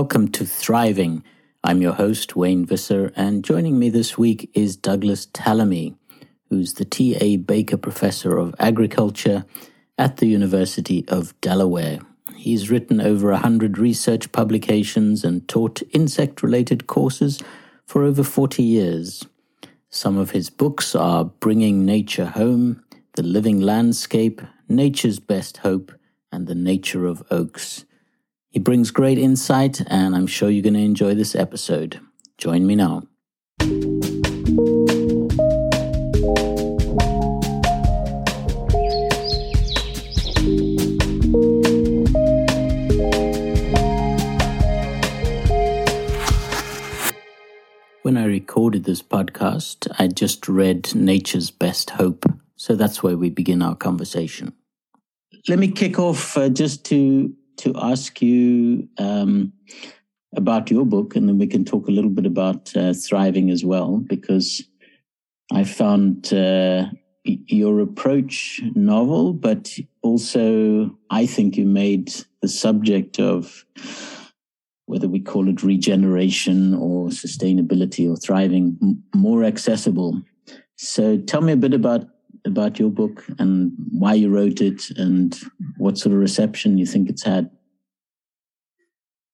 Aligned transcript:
Welcome 0.00 0.28
to 0.28 0.46
Thriving. 0.46 1.22
I'm 1.62 1.82
your 1.82 1.92
host, 1.92 2.34
Wayne 2.34 2.64
Visser, 2.64 3.12
and 3.16 3.44
joining 3.44 3.78
me 3.78 3.90
this 3.90 4.16
week 4.16 4.50
is 4.54 4.74
Douglas 4.74 5.26
Tallamy, 5.26 5.94
who's 6.48 6.72
the 6.72 6.86
T.A. 6.86 7.36
Baker 7.36 7.76
Professor 7.76 8.38
of 8.38 8.54
Agriculture 8.58 9.44
at 9.98 10.16
the 10.16 10.24
University 10.24 11.04
of 11.08 11.38
Delaware. 11.42 11.98
He's 12.34 12.70
written 12.70 13.02
over 13.02 13.30
a 13.30 13.36
hundred 13.36 13.76
research 13.76 14.32
publications 14.32 15.22
and 15.22 15.46
taught 15.46 15.82
insect 15.92 16.42
related 16.42 16.86
courses 16.86 17.42
for 17.84 18.02
over 18.02 18.22
40 18.22 18.62
years. 18.62 19.26
Some 19.90 20.16
of 20.16 20.30
his 20.30 20.48
books 20.48 20.94
are 20.94 21.26
Bringing 21.26 21.84
Nature 21.84 22.24
Home, 22.24 22.82
The 23.16 23.22
Living 23.22 23.60
Landscape, 23.60 24.40
Nature's 24.66 25.18
Best 25.18 25.58
Hope, 25.58 25.92
and 26.32 26.46
The 26.46 26.54
Nature 26.54 27.04
of 27.04 27.22
Oaks. 27.30 27.84
He 28.52 28.58
brings 28.58 28.90
great 28.90 29.16
insight, 29.16 29.80
and 29.86 30.16
I'm 30.16 30.26
sure 30.26 30.50
you're 30.50 30.60
going 30.60 30.74
to 30.74 30.80
enjoy 30.80 31.14
this 31.14 31.36
episode. 31.36 32.00
Join 32.36 32.66
me 32.66 32.74
now. 32.74 33.04
When 48.02 48.16
I 48.16 48.24
recorded 48.24 48.82
this 48.82 49.00
podcast, 49.00 49.86
I 49.96 50.08
just 50.08 50.48
read 50.48 50.92
Nature's 50.96 51.52
Best 51.52 51.90
Hope. 51.90 52.26
So 52.56 52.74
that's 52.74 53.00
where 53.00 53.16
we 53.16 53.30
begin 53.30 53.62
our 53.62 53.76
conversation. 53.76 54.54
Let 55.46 55.60
me 55.60 55.68
kick 55.68 56.00
off 56.00 56.36
uh, 56.36 56.48
just 56.48 56.84
to 56.86 57.32
to 57.60 57.74
ask 57.76 58.20
you 58.22 58.88
um, 58.98 59.52
about 60.36 60.70
your 60.70 60.84
book, 60.84 61.16
and 61.16 61.28
then 61.28 61.38
we 61.38 61.46
can 61.46 61.64
talk 61.64 61.88
a 61.88 61.92
little 61.92 62.10
bit 62.10 62.26
about 62.26 62.76
uh, 62.76 62.92
thriving 62.92 63.50
as 63.50 63.64
well, 63.64 63.98
because 63.98 64.62
I 65.52 65.64
found 65.64 66.32
uh, 66.32 66.86
your 67.24 67.80
approach 67.80 68.60
novel, 68.74 69.32
but 69.32 69.78
also 70.02 70.96
I 71.10 71.26
think 71.26 71.56
you 71.56 71.66
made 71.66 72.12
the 72.42 72.48
subject 72.48 73.18
of 73.18 73.64
whether 74.86 75.08
we 75.08 75.20
call 75.20 75.48
it 75.48 75.62
regeneration 75.62 76.74
or 76.74 77.08
sustainability 77.08 78.10
or 78.10 78.16
thriving 78.16 79.02
more 79.14 79.44
accessible. 79.44 80.20
So 80.76 81.18
tell 81.18 81.42
me 81.42 81.52
a 81.52 81.56
bit 81.56 81.74
about 81.74 82.08
about 82.44 82.78
your 82.78 82.90
book 82.90 83.24
and 83.38 83.72
why 83.90 84.14
you 84.14 84.28
wrote 84.28 84.60
it 84.60 84.90
and 84.96 85.38
what 85.78 85.98
sort 85.98 86.14
of 86.14 86.20
reception 86.20 86.78
you 86.78 86.86
think 86.86 87.08
it's 87.08 87.22
had. 87.22 87.50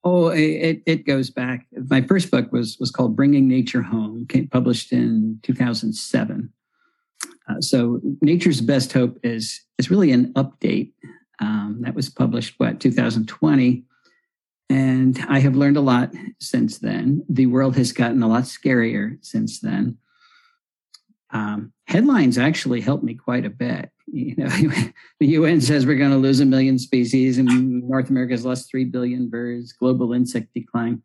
Oh, 0.05 0.29
it, 0.29 0.83
it 0.87 1.05
goes 1.05 1.31
back. 1.31 1.67
My 1.89 2.01
first 2.01 2.31
book 2.31 2.53
was 2.53 2.79
was 2.79 2.93
called 2.93 3.17
Bringing 3.17 3.49
Nature 3.49 3.83
Home, 3.83 4.25
came, 4.29 4.47
published 4.47 4.93
in 4.93 5.41
2007. 5.43 6.53
Uh, 7.49 7.61
so, 7.61 8.01
Nature's 8.21 8.61
Best 8.61 8.93
Hope 8.93 9.19
is 9.25 9.65
is 9.79 9.91
really 9.91 10.13
an 10.13 10.33
update 10.35 10.93
um, 11.41 11.79
that 11.81 11.97
was 11.97 12.09
published 12.09 12.55
what 12.59 12.79
2020, 12.79 13.83
and 14.71 15.19
I 15.29 15.41
have 15.41 15.57
learned 15.57 15.77
a 15.77 15.81
lot 15.81 16.13
since 16.39 16.79
then. 16.79 17.25
The 17.29 17.47
world 17.47 17.77
has 17.77 17.91
gotten 17.91 18.23
a 18.23 18.29
lot 18.29 18.45
scarier 18.45 19.19
since 19.23 19.59
then. 19.59 19.99
Um, 21.37 21.73
headlines 21.85 22.39
actually 22.39 22.81
helped 22.81 23.05
me 23.05 23.15
quite 23.15 23.45
a 23.45 23.51
bit. 23.51 23.91
You 24.07 24.35
know, 24.37 24.49
the 25.21 25.27
UN 25.27 25.61
says 25.61 25.85
we're 25.85 25.99
going 25.99 26.11
to 26.11 26.17
lose 26.17 26.41
a 26.41 26.47
million 26.47 26.79
species, 26.79 27.37
and 27.37 27.87
North 27.87 28.09
America 28.09 28.33
has 28.33 28.47
lost 28.47 28.71
three 28.71 28.85
billion 28.85 29.29
birds. 29.29 29.73
Global 29.73 30.15
insect 30.15 30.55
decline. 30.55 31.03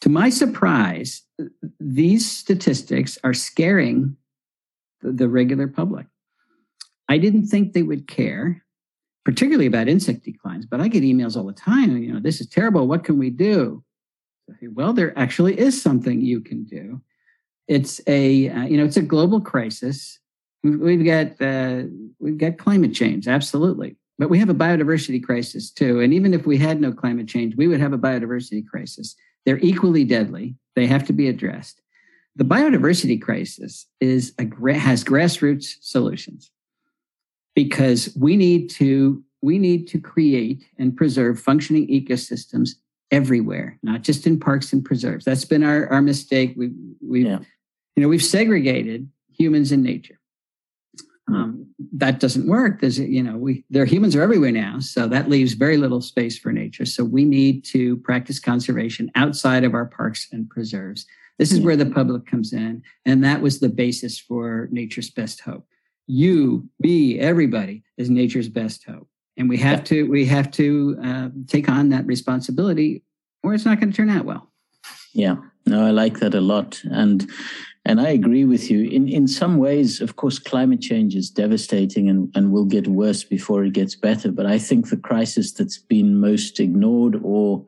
To 0.00 0.08
my 0.08 0.30
surprise, 0.30 1.22
these 1.78 2.30
statistics 2.30 3.18
are 3.22 3.34
scaring 3.34 4.16
the, 5.02 5.12
the 5.12 5.28
regular 5.28 5.68
public. 5.68 6.06
I 7.08 7.18
didn't 7.18 7.48
think 7.48 7.72
they 7.72 7.82
would 7.82 8.08
care, 8.08 8.64
particularly 9.24 9.66
about 9.66 9.88
insect 9.88 10.24
declines, 10.24 10.64
but 10.64 10.80
I 10.80 10.88
get 10.88 11.02
emails 11.02 11.36
all 11.36 11.46
the 11.46 11.52
time. 11.52 11.98
You 11.98 12.14
know, 12.14 12.20
this 12.20 12.40
is 12.40 12.48
terrible. 12.48 12.88
What 12.88 13.04
can 13.04 13.18
we 13.18 13.28
do? 13.28 13.84
Well, 14.62 14.92
there 14.92 15.18
actually 15.18 15.58
is 15.58 15.80
something 15.80 16.20
you 16.20 16.40
can 16.40 16.64
do 16.64 17.02
it's 17.68 18.00
a 18.06 18.48
uh, 18.48 18.64
you 18.64 18.76
know 18.76 18.84
it's 18.84 18.96
a 18.96 19.02
global 19.02 19.40
crisis. 19.40 20.18
We've 20.62 21.04
got 21.04 21.40
uh, 21.40 21.82
we've 22.18 22.38
got 22.38 22.58
climate 22.58 22.94
change, 22.94 23.28
absolutely, 23.28 23.96
but 24.18 24.30
we 24.30 24.38
have 24.38 24.48
a 24.48 24.54
biodiversity 24.54 25.22
crisis 25.22 25.70
too. 25.70 26.00
And 26.00 26.12
even 26.12 26.34
if 26.34 26.46
we 26.46 26.58
had 26.58 26.80
no 26.80 26.92
climate 26.92 27.28
change, 27.28 27.56
we 27.56 27.68
would 27.68 27.80
have 27.80 27.92
a 27.92 27.98
biodiversity 27.98 28.66
crisis. 28.66 29.14
They're 29.44 29.58
equally 29.58 30.04
deadly. 30.04 30.56
They 30.74 30.86
have 30.86 31.06
to 31.06 31.12
be 31.12 31.28
addressed. 31.28 31.80
The 32.36 32.44
biodiversity 32.44 33.20
crisis 33.20 33.86
is 34.00 34.34
a 34.38 34.44
has 34.74 35.02
grassroots 35.04 35.76
solutions 35.80 36.50
because 37.54 38.14
we 38.20 38.36
need 38.36 38.70
to 38.70 39.22
we 39.42 39.58
need 39.58 39.86
to 39.88 40.00
create 40.00 40.64
and 40.78 40.96
preserve 40.96 41.40
functioning 41.40 41.86
ecosystems 41.88 42.70
everywhere, 43.12 43.78
not 43.82 44.02
just 44.02 44.26
in 44.26 44.40
parks 44.40 44.72
and 44.72 44.84
preserves. 44.84 45.24
That's 45.24 45.44
been 45.44 45.62
our, 45.62 45.88
our 45.88 46.02
mistake. 46.02 46.54
We 46.56 46.72
we 47.00 47.24
yeah 47.24 47.38
you 47.96 48.02
know 48.02 48.08
we've 48.08 48.24
segregated 48.24 49.08
humans 49.32 49.72
and 49.72 49.82
nature. 49.82 50.18
Um, 51.28 51.66
that 51.94 52.20
doesn't 52.20 52.46
work 52.46 52.80
there's 52.80 53.00
you 53.00 53.22
know 53.22 53.36
we 53.36 53.64
there 53.68 53.84
humans 53.84 54.14
are 54.14 54.22
everywhere 54.22 54.52
now 54.52 54.78
so 54.78 55.08
that 55.08 55.28
leaves 55.28 55.54
very 55.54 55.76
little 55.76 56.00
space 56.00 56.38
for 56.38 56.52
nature. 56.52 56.86
So 56.86 57.04
we 57.04 57.24
need 57.24 57.64
to 57.66 57.96
practice 57.98 58.38
conservation 58.38 59.10
outside 59.16 59.64
of 59.64 59.74
our 59.74 59.86
parks 59.86 60.28
and 60.30 60.48
preserves. 60.48 61.04
This 61.38 61.52
is 61.52 61.60
where 61.60 61.76
the 61.76 61.86
public 61.86 62.26
comes 62.26 62.52
in 62.52 62.82
and 63.04 63.24
that 63.24 63.42
was 63.42 63.58
the 63.58 63.68
basis 63.68 64.18
for 64.20 64.68
nature's 64.70 65.10
best 65.10 65.40
hope. 65.40 65.66
You 66.06 66.68
me 66.78 67.18
everybody 67.18 67.82
is 67.96 68.08
nature's 68.08 68.48
best 68.48 68.84
hope 68.84 69.08
and 69.36 69.48
we 69.48 69.56
have 69.56 69.82
to 69.84 70.08
we 70.08 70.26
have 70.26 70.52
to 70.52 70.96
uh, 71.02 71.28
take 71.48 71.68
on 71.68 71.88
that 71.88 72.06
responsibility 72.06 73.02
or 73.42 73.52
it's 73.52 73.64
not 73.64 73.80
going 73.80 73.90
to 73.90 73.96
turn 73.96 74.10
out 74.10 74.24
well. 74.24 74.52
Yeah. 75.12 75.36
No 75.66 75.84
i 75.84 75.90
like 75.90 76.20
that 76.20 76.34
a 76.34 76.40
lot 76.40 76.80
and 76.84 77.28
and 77.86 78.00
I 78.00 78.08
agree 78.08 78.44
with 78.44 78.68
you. 78.68 78.90
In 78.90 79.08
in 79.08 79.28
some 79.28 79.58
ways, 79.58 80.00
of 80.00 80.16
course, 80.16 80.40
climate 80.40 80.80
change 80.80 81.14
is 81.14 81.30
devastating 81.30 82.08
and, 82.10 82.30
and 82.34 82.50
will 82.50 82.64
get 82.64 82.88
worse 82.88 83.22
before 83.22 83.64
it 83.64 83.74
gets 83.74 83.94
better. 83.94 84.32
But 84.32 84.44
I 84.44 84.58
think 84.58 84.90
the 84.90 84.96
crisis 84.96 85.52
that's 85.52 85.78
been 85.78 86.20
most 86.20 86.58
ignored 86.58 87.20
or 87.22 87.64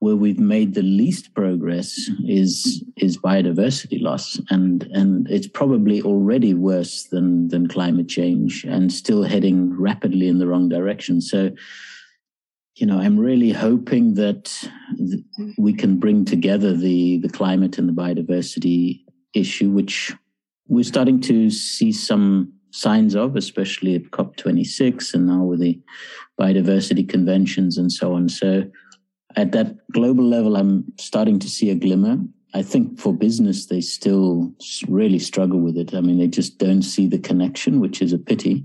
where 0.00 0.16
we've 0.16 0.40
made 0.40 0.74
the 0.74 0.82
least 0.82 1.34
progress 1.34 2.10
mm-hmm. 2.10 2.28
is 2.28 2.84
is 2.96 3.16
biodiversity 3.16 4.02
loss. 4.02 4.40
And 4.50 4.82
and 4.92 5.30
it's 5.30 5.48
probably 5.48 6.02
already 6.02 6.52
worse 6.54 7.04
than 7.04 7.46
than 7.48 7.68
climate 7.68 8.08
change 8.08 8.64
and 8.64 8.92
still 8.92 9.22
heading 9.22 9.72
rapidly 9.78 10.26
in 10.26 10.38
the 10.38 10.48
wrong 10.48 10.68
direction. 10.68 11.20
So 11.20 11.52
you 12.74 12.86
know, 12.86 12.98
I'm 12.98 13.18
really 13.18 13.50
hoping 13.50 14.14
that 14.14 14.44
mm-hmm. 14.44 15.50
we 15.58 15.74
can 15.74 15.98
bring 15.98 16.24
together 16.24 16.74
the 16.74 17.18
the 17.18 17.28
climate 17.28 17.78
and 17.78 17.88
the 17.88 17.92
biodiversity 18.02 19.04
issue, 19.34 19.70
which 19.70 20.14
we're 20.68 20.84
starting 20.84 21.20
to 21.22 21.50
see 21.50 21.92
some 21.92 22.52
signs 22.70 23.16
of, 23.16 23.36
especially 23.36 23.94
at 23.94 24.10
COP26 24.10 25.14
and 25.14 25.26
now 25.26 25.42
with 25.42 25.60
the 25.60 25.80
biodiversity 26.38 27.08
conventions 27.08 27.78
and 27.78 27.90
so 27.90 28.14
on. 28.14 28.28
So 28.28 28.70
at 29.36 29.52
that 29.52 29.76
global 29.92 30.24
level, 30.24 30.56
I'm 30.56 30.84
starting 30.98 31.38
to 31.40 31.48
see 31.48 31.70
a 31.70 31.74
glimmer. 31.74 32.18
I 32.54 32.62
think 32.62 32.98
for 32.98 33.12
business, 33.12 33.66
they 33.66 33.80
still 33.80 34.52
really 34.88 35.18
struggle 35.18 35.60
with 35.60 35.76
it. 35.76 35.94
I 35.94 36.00
mean, 36.00 36.18
they 36.18 36.28
just 36.28 36.58
don't 36.58 36.82
see 36.82 37.06
the 37.06 37.18
connection, 37.18 37.78
which 37.78 38.00
is 38.00 38.12
a 38.12 38.18
pity. 38.18 38.64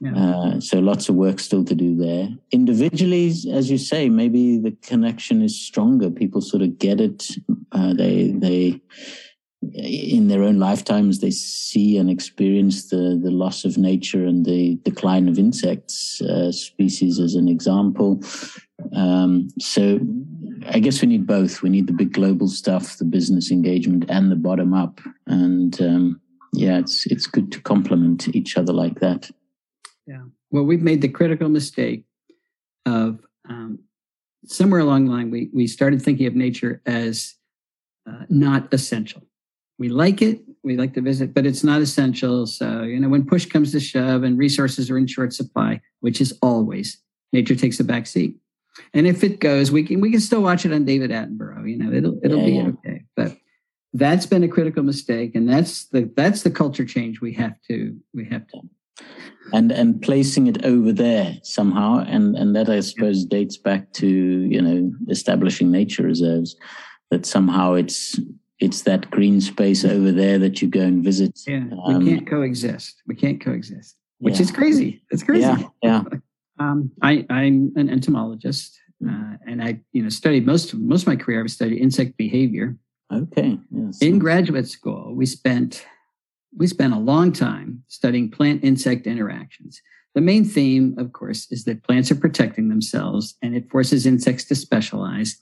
Yeah. 0.00 0.16
Uh, 0.16 0.60
so 0.60 0.78
lots 0.78 1.08
of 1.08 1.14
work 1.14 1.38
still 1.38 1.64
to 1.64 1.74
do 1.74 1.94
there. 1.94 2.28
Individually, 2.52 3.28
as 3.52 3.70
you 3.70 3.76
say, 3.76 4.08
maybe 4.08 4.56
the 4.58 4.70
connection 4.82 5.42
is 5.42 5.60
stronger. 5.60 6.10
People 6.10 6.40
sort 6.40 6.62
of 6.62 6.78
get 6.78 7.00
it. 7.00 7.28
Uh, 7.72 7.92
they 7.92 8.30
they 8.30 8.80
in 9.74 10.28
their 10.28 10.42
own 10.42 10.58
lifetimes 10.58 11.18
they 11.18 11.30
see 11.30 11.98
and 11.98 12.08
experience 12.08 12.90
the 12.90 13.20
the 13.22 13.30
loss 13.30 13.64
of 13.64 13.76
nature 13.76 14.24
and 14.24 14.46
the 14.46 14.76
decline 14.84 15.28
of 15.28 15.38
insects 15.38 16.20
uh, 16.22 16.52
species 16.52 17.18
as 17.18 17.34
an 17.34 17.48
example. 17.48 18.22
Um, 18.94 19.48
so 19.58 19.98
i 20.68 20.78
guess 20.78 21.02
we 21.02 21.08
need 21.08 21.26
both. 21.26 21.62
We 21.62 21.70
need 21.70 21.88
the 21.88 21.92
big 21.92 22.12
global 22.12 22.48
stuff 22.48 22.98
the 22.98 23.04
business 23.04 23.50
engagement 23.50 24.04
and 24.08 24.30
the 24.30 24.36
bottom 24.36 24.74
up. 24.74 25.00
And 25.26 25.80
um, 25.80 26.20
yeah 26.52 26.78
it's 26.78 27.06
it's 27.06 27.26
good 27.26 27.50
to 27.52 27.60
complement 27.60 28.28
each 28.34 28.56
other 28.56 28.72
like 28.72 29.00
that. 29.00 29.30
Yeah. 30.06 30.22
Well 30.52 30.64
we've 30.64 30.82
made 30.82 31.02
the 31.02 31.08
critical 31.08 31.48
mistake 31.48 32.04
of 32.86 33.20
um, 33.48 33.80
somewhere 34.46 34.80
along 34.80 35.06
the 35.06 35.10
line 35.10 35.30
we 35.32 35.50
we 35.52 35.66
started 35.66 36.00
thinking 36.00 36.26
of 36.28 36.36
nature 36.36 36.80
as 36.86 37.34
uh, 38.08 38.24
not 38.28 38.72
essential 38.72 39.27
we 39.78 39.88
like 39.88 40.22
it, 40.22 40.40
we 40.64 40.76
like 40.76 40.94
to 40.94 41.00
visit, 41.00 41.34
but 41.34 41.46
it's 41.46 41.62
not 41.62 41.80
essential. 41.80 42.46
So, 42.46 42.82
you 42.82 42.98
know, 42.98 43.08
when 43.08 43.24
push 43.26 43.46
comes 43.46 43.72
to 43.72 43.80
shove 43.80 44.24
and 44.24 44.36
resources 44.36 44.90
are 44.90 44.98
in 44.98 45.06
short 45.06 45.32
supply, 45.32 45.80
which 46.00 46.20
is 46.20 46.36
always, 46.42 47.00
nature 47.32 47.54
takes 47.54 47.78
a 47.80 47.84
back 47.84 48.06
seat. 48.06 48.36
And 48.94 49.06
if 49.06 49.24
it 49.24 49.40
goes, 49.40 49.70
we 49.70 49.82
can 49.82 50.00
we 50.00 50.10
can 50.10 50.20
still 50.20 50.42
watch 50.42 50.64
it 50.64 50.72
on 50.72 50.84
David 50.84 51.10
Attenborough. 51.10 51.68
You 51.68 51.78
know, 51.78 51.92
it'll 51.92 52.18
it'll 52.22 52.38
Yeah, 52.40 52.44
be 52.46 52.52
yeah. 52.52 52.68
okay. 52.68 53.02
But 53.16 53.36
that's 53.92 54.26
been 54.26 54.44
a 54.44 54.48
critical 54.48 54.84
mistake, 54.84 55.34
and 55.34 55.48
that's 55.48 55.86
the 55.86 56.10
that's 56.14 56.42
the 56.42 56.50
culture 56.50 56.84
change 56.84 57.20
we 57.20 57.32
have 57.34 57.60
to 57.68 57.96
we 58.14 58.24
have 58.26 58.46
to. 58.48 58.60
and 59.52 59.72
and 59.72 60.00
placing 60.02 60.46
it 60.46 60.64
over 60.64 60.92
there 60.92 61.36
somehow 61.42 61.98
and 62.06 62.36
and 62.36 62.54
that 62.56 62.68
i 62.68 62.80
suppose 62.80 63.24
dates 63.24 63.56
back 63.56 63.92
to 63.92 64.06
you 64.08 64.60
know 64.60 64.92
establishing 65.08 65.70
nature 65.70 66.02
reserves 66.02 66.56
that 67.10 67.24
somehow 67.24 67.72
it's 67.74 68.18
it's 68.60 68.82
that 68.82 69.10
green 69.10 69.40
space 69.40 69.84
over 69.84 70.10
there 70.10 70.38
that 70.38 70.60
you 70.60 70.68
go 70.68 70.80
and 70.80 71.02
visit 71.04 71.38
Yeah, 71.46 71.64
Um, 71.84 72.04
we 72.04 72.10
can't 72.12 72.26
coexist. 72.26 73.02
We 73.06 73.14
can't 73.14 73.40
coexist, 73.40 73.96
which 74.18 74.36
yeah. 74.36 74.42
is 74.42 74.50
crazy. 74.50 75.02
It's 75.10 75.22
crazy. 75.22 75.42
yeah 75.42 75.62
yeah 75.82 76.02
Um, 76.60 76.90
I, 77.02 77.24
I'm 77.30 77.72
an 77.76 77.88
entomologist, 77.88 78.76
uh, 79.08 79.34
and 79.46 79.62
I, 79.62 79.78
you 79.92 80.02
know, 80.02 80.08
studied 80.08 80.44
most 80.44 80.72
of 80.72 80.80
most 80.80 81.02
of 81.02 81.06
my 81.06 81.14
career. 81.14 81.40
I've 81.40 81.52
studied 81.52 81.80
insect 81.80 82.16
behavior. 82.16 82.76
okay 83.12 83.58
yes 83.70 84.02
In 84.02 84.18
graduate 84.18 84.66
school, 84.68 85.14
we 85.14 85.24
spent 85.24 85.86
we 86.56 86.66
spent 86.66 86.94
a 86.94 86.98
long 86.98 87.30
time 87.32 87.84
studying 87.86 88.28
plant 88.28 88.64
insect 88.64 89.06
interactions. 89.06 89.80
The 90.16 90.20
main 90.20 90.44
theme, 90.44 90.96
of 90.98 91.12
course, 91.12 91.46
is 91.52 91.62
that 91.66 91.84
plants 91.84 92.10
are 92.10 92.16
protecting 92.16 92.70
themselves, 92.70 93.36
and 93.40 93.54
it 93.54 93.70
forces 93.70 94.04
insects 94.04 94.44
to 94.46 94.56
specialize, 94.56 95.38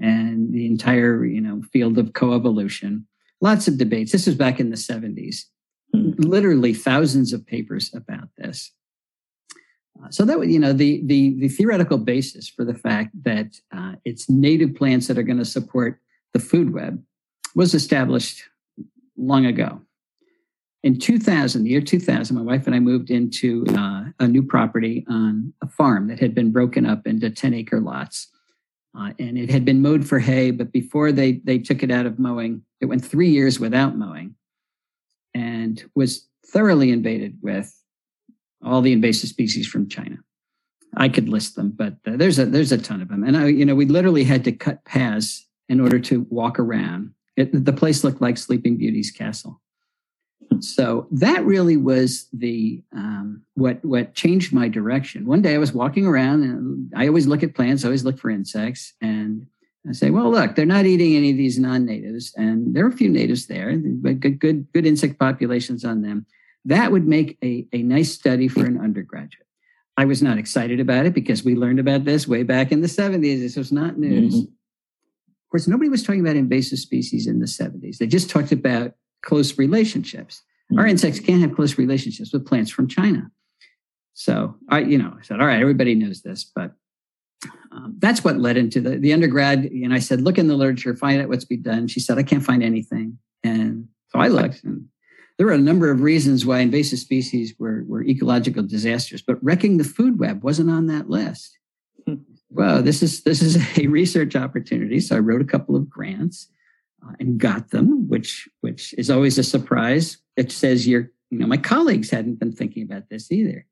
and 0.00 0.52
the 0.52 0.66
entire 0.66 1.24
you 1.24 1.40
know 1.40 1.62
field 1.72 1.98
of 1.98 2.12
coevolution. 2.12 3.04
Lots 3.40 3.68
of 3.68 3.78
debates. 3.78 4.12
This 4.12 4.26
was 4.26 4.34
back 4.34 4.60
in 4.60 4.70
the 4.70 4.76
70s. 4.76 5.44
Hmm. 5.92 6.12
Literally 6.16 6.72
thousands 6.72 7.34
of 7.34 7.46
papers 7.46 7.92
about 7.94 8.28
this. 8.38 8.72
Uh, 10.02 10.10
so 10.10 10.24
that 10.24 10.38
would, 10.38 10.50
you 10.50 10.58
know, 10.58 10.72
the 10.72 11.02
the 11.04 11.38
the 11.38 11.48
theoretical 11.48 11.98
basis 11.98 12.48
for 12.48 12.64
the 12.64 12.74
fact 12.74 13.10
that 13.24 13.58
uh, 13.74 13.94
it's 14.04 14.28
native 14.28 14.74
plants 14.74 15.06
that 15.06 15.18
are 15.18 15.22
going 15.22 15.38
to 15.38 15.44
support 15.44 16.00
the 16.32 16.38
food 16.38 16.72
web 16.72 17.02
was 17.54 17.74
established 17.74 18.42
long 19.16 19.46
ago. 19.46 19.80
In 20.82 20.98
2000, 20.98 21.64
the 21.64 21.70
year 21.70 21.80
2000, 21.80 22.36
my 22.36 22.42
wife 22.42 22.66
and 22.66 22.74
I 22.74 22.78
moved 22.78 23.10
into 23.10 23.64
uh, 23.70 24.04
a 24.20 24.28
new 24.28 24.42
property 24.42 25.04
on 25.08 25.52
a 25.62 25.66
farm 25.66 26.08
that 26.08 26.20
had 26.20 26.34
been 26.34 26.52
broken 26.52 26.86
up 26.86 27.06
into 27.06 27.30
10 27.30 27.54
acre 27.54 27.80
lots. 27.80 28.28
Uh, 28.96 29.12
and 29.18 29.36
it 29.36 29.50
had 29.50 29.64
been 29.64 29.82
mowed 29.82 30.06
for 30.06 30.18
hay, 30.18 30.50
but 30.50 30.72
before 30.72 31.12
they, 31.12 31.32
they 31.44 31.58
took 31.58 31.82
it 31.82 31.90
out 31.90 32.06
of 32.06 32.18
mowing, 32.18 32.62
it 32.80 32.86
went 32.86 33.04
three 33.04 33.28
years 33.28 33.60
without 33.60 33.96
mowing 33.96 34.34
and 35.34 35.84
was 35.94 36.26
thoroughly 36.46 36.90
invaded 36.90 37.36
with 37.42 37.74
all 38.64 38.80
the 38.80 38.92
invasive 38.92 39.28
species 39.28 39.66
from 39.66 39.88
China. 39.88 40.16
I 40.96 41.10
could 41.10 41.28
list 41.28 41.56
them, 41.56 41.72
but 41.76 41.96
uh, 42.06 42.16
there's 42.16 42.38
a 42.38 42.46
there's 42.46 42.72
a 42.72 42.78
ton 42.78 43.02
of 43.02 43.08
them. 43.08 43.22
And 43.22 43.36
I, 43.36 43.48
you 43.48 43.66
know, 43.66 43.74
we 43.74 43.84
literally 43.84 44.24
had 44.24 44.44
to 44.44 44.52
cut 44.52 44.84
paths 44.86 45.46
in 45.68 45.80
order 45.80 45.98
to 45.98 46.26
walk 46.30 46.58
around. 46.58 47.12
It, 47.36 47.64
the 47.64 47.72
place 47.72 48.02
looked 48.02 48.22
like 48.22 48.38
Sleeping 48.38 48.78
Beauty's 48.78 49.10
castle. 49.10 49.60
So 50.60 51.06
that 51.10 51.44
really 51.44 51.76
was 51.76 52.28
the 52.32 52.82
um, 52.92 53.42
what 53.54 53.84
what 53.84 54.14
changed 54.14 54.52
my 54.52 54.68
direction. 54.68 55.26
One 55.26 55.42
day 55.42 55.54
I 55.54 55.58
was 55.58 55.72
walking 55.72 56.06
around, 56.06 56.42
and 56.42 56.92
I 56.96 57.08
always 57.08 57.26
look 57.26 57.42
at 57.42 57.54
plants, 57.54 57.84
I 57.84 57.88
always 57.88 58.04
look 58.04 58.18
for 58.18 58.30
insects, 58.30 58.94
and 59.00 59.46
I 59.88 59.92
say, 59.92 60.10
"Well, 60.10 60.30
look, 60.30 60.54
they're 60.54 60.66
not 60.66 60.86
eating 60.86 61.14
any 61.14 61.30
of 61.30 61.36
these 61.36 61.58
non-natives, 61.58 62.32
and 62.36 62.74
there 62.74 62.84
are 62.84 62.88
a 62.88 62.96
few 62.96 63.08
natives 63.08 63.46
there, 63.46 63.76
but 63.76 64.20
good 64.20 64.38
good 64.38 64.66
good 64.72 64.86
insect 64.86 65.18
populations 65.18 65.84
on 65.84 66.02
them." 66.02 66.26
That 66.64 66.90
would 66.90 67.06
make 67.06 67.38
a, 67.44 67.66
a 67.72 67.82
nice 67.82 68.12
study 68.12 68.48
for 68.48 68.64
an 68.64 68.80
undergraduate. 68.80 69.46
I 69.96 70.04
was 70.04 70.20
not 70.20 70.36
excited 70.36 70.80
about 70.80 71.06
it 71.06 71.14
because 71.14 71.44
we 71.44 71.54
learned 71.54 71.78
about 71.78 72.04
this 72.04 72.26
way 72.26 72.42
back 72.42 72.72
in 72.72 72.80
the 72.80 72.88
70s. 72.88 73.40
This 73.40 73.56
was 73.56 73.70
not 73.72 73.98
news. 73.98 74.34
Mhm. 74.34 74.42
Of 74.42 75.50
course, 75.50 75.68
nobody 75.68 75.88
was 75.88 76.02
talking 76.02 76.20
about 76.20 76.36
invasive 76.36 76.80
species 76.80 77.26
in 77.28 77.38
the 77.38 77.46
70s. 77.46 77.98
They 77.98 78.06
just 78.08 78.28
talked 78.28 78.52
about 78.52 78.94
close 79.22 79.58
relationships. 79.58 80.42
Our 80.76 80.84
Mhm. 80.84 80.90
insects 80.90 81.20
can't 81.20 81.40
have 81.42 81.54
close 81.54 81.78
relationships 81.78 82.32
with 82.32 82.46
plants 82.46 82.70
from 82.70 82.88
China. 82.88 83.30
So 84.14 84.56
I, 84.68 84.80
you 84.80 84.98
know, 84.98 85.14
I 85.18 85.22
said, 85.22 85.40
all 85.40 85.46
right, 85.46 85.60
everybody 85.60 85.94
knows 85.94 86.22
this, 86.22 86.50
but 86.54 86.72
um, 87.70 87.96
that's 87.98 88.24
what 88.24 88.38
led 88.38 88.56
into 88.56 88.80
the, 88.80 88.96
the 88.98 89.12
undergrad. 89.12 89.64
And 89.64 89.92
I 89.92 89.98
said, 89.98 90.22
look 90.22 90.38
in 90.38 90.48
the 90.48 90.56
literature, 90.56 90.96
find 90.96 91.20
out 91.20 91.28
what's 91.28 91.44
been 91.44 91.62
done. 91.62 91.86
She 91.86 92.00
said, 92.00 92.16
I 92.18 92.22
can't 92.22 92.42
find 92.42 92.62
anything. 92.62 93.18
And 93.44 93.88
so 94.08 94.18
I 94.18 94.28
looked 94.28 94.64
and 94.64 94.86
there 95.36 95.46
were 95.46 95.52
a 95.52 95.58
number 95.58 95.90
of 95.90 96.00
reasons 96.00 96.46
why 96.46 96.60
invasive 96.60 96.98
species 96.98 97.54
were, 97.58 97.84
were 97.86 98.02
ecological 98.02 98.62
disasters, 98.62 99.20
but 99.20 99.42
wrecking 99.44 99.76
the 99.76 99.84
food 99.84 100.18
web 100.18 100.42
wasn't 100.42 100.70
on 100.70 100.86
that 100.86 101.10
list. 101.10 101.58
Hmm. 102.06 102.14
Well, 102.48 102.82
this 102.82 103.02
is 103.02 103.22
this 103.22 103.42
is 103.42 103.56
a 103.78 103.86
research 103.88 104.34
opportunity. 104.34 104.98
So 105.00 105.16
I 105.16 105.18
wrote 105.18 105.42
a 105.42 105.46
couple 105.46 105.76
of 105.76 105.90
grants 105.90 106.48
and 107.18 107.38
got 107.38 107.70
them, 107.70 108.08
which 108.08 108.48
which 108.60 108.94
is 108.98 109.10
always 109.10 109.38
a 109.38 109.42
surprise. 109.42 110.18
It 110.36 110.52
says 110.52 110.86
you're, 110.86 111.10
you 111.30 111.38
know, 111.38 111.46
my 111.46 111.56
colleagues 111.56 112.10
hadn't 112.10 112.38
been 112.38 112.52
thinking 112.52 112.82
about 112.82 113.08
this 113.08 113.30
either. 113.32 113.66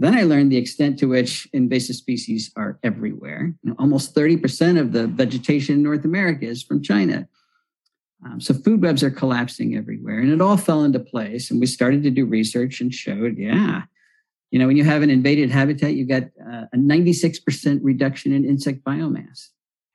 Then 0.00 0.16
I 0.16 0.22
learned 0.22 0.52
the 0.52 0.56
extent 0.56 0.98
to 1.00 1.06
which 1.06 1.48
invasive 1.52 1.96
species 1.96 2.52
are 2.56 2.78
everywhere. 2.84 3.52
You 3.62 3.70
know, 3.70 3.76
almost 3.80 4.14
30% 4.14 4.80
of 4.80 4.92
the 4.92 5.08
vegetation 5.08 5.74
in 5.74 5.82
North 5.82 6.04
America 6.04 6.46
is 6.46 6.62
from 6.62 6.82
China. 6.82 7.28
Um, 8.24 8.40
so 8.40 8.54
food 8.54 8.80
webs 8.82 9.02
are 9.02 9.10
collapsing 9.10 9.76
everywhere, 9.76 10.20
and 10.20 10.30
it 10.30 10.40
all 10.40 10.56
fell 10.56 10.84
into 10.84 11.00
place. 11.00 11.50
And 11.50 11.60
we 11.60 11.66
started 11.66 12.04
to 12.04 12.10
do 12.10 12.26
research 12.26 12.80
and 12.80 12.94
showed, 12.94 13.36
yeah, 13.38 13.82
you 14.50 14.58
know, 14.58 14.66
when 14.66 14.76
you 14.76 14.84
have 14.84 15.02
an 15.02 15.10
invaded 15.10 15.50
habitat, 15.50 15.94
you've 15.94 16.08
got 16.08 16.24
uh, 16.24 16.66
a 16.72 16.76
96% 16.76 17.80
reduction 17.82 18.32
in 18.32 18.44
insect 18.44 18.82
biomass. 18.84 19.48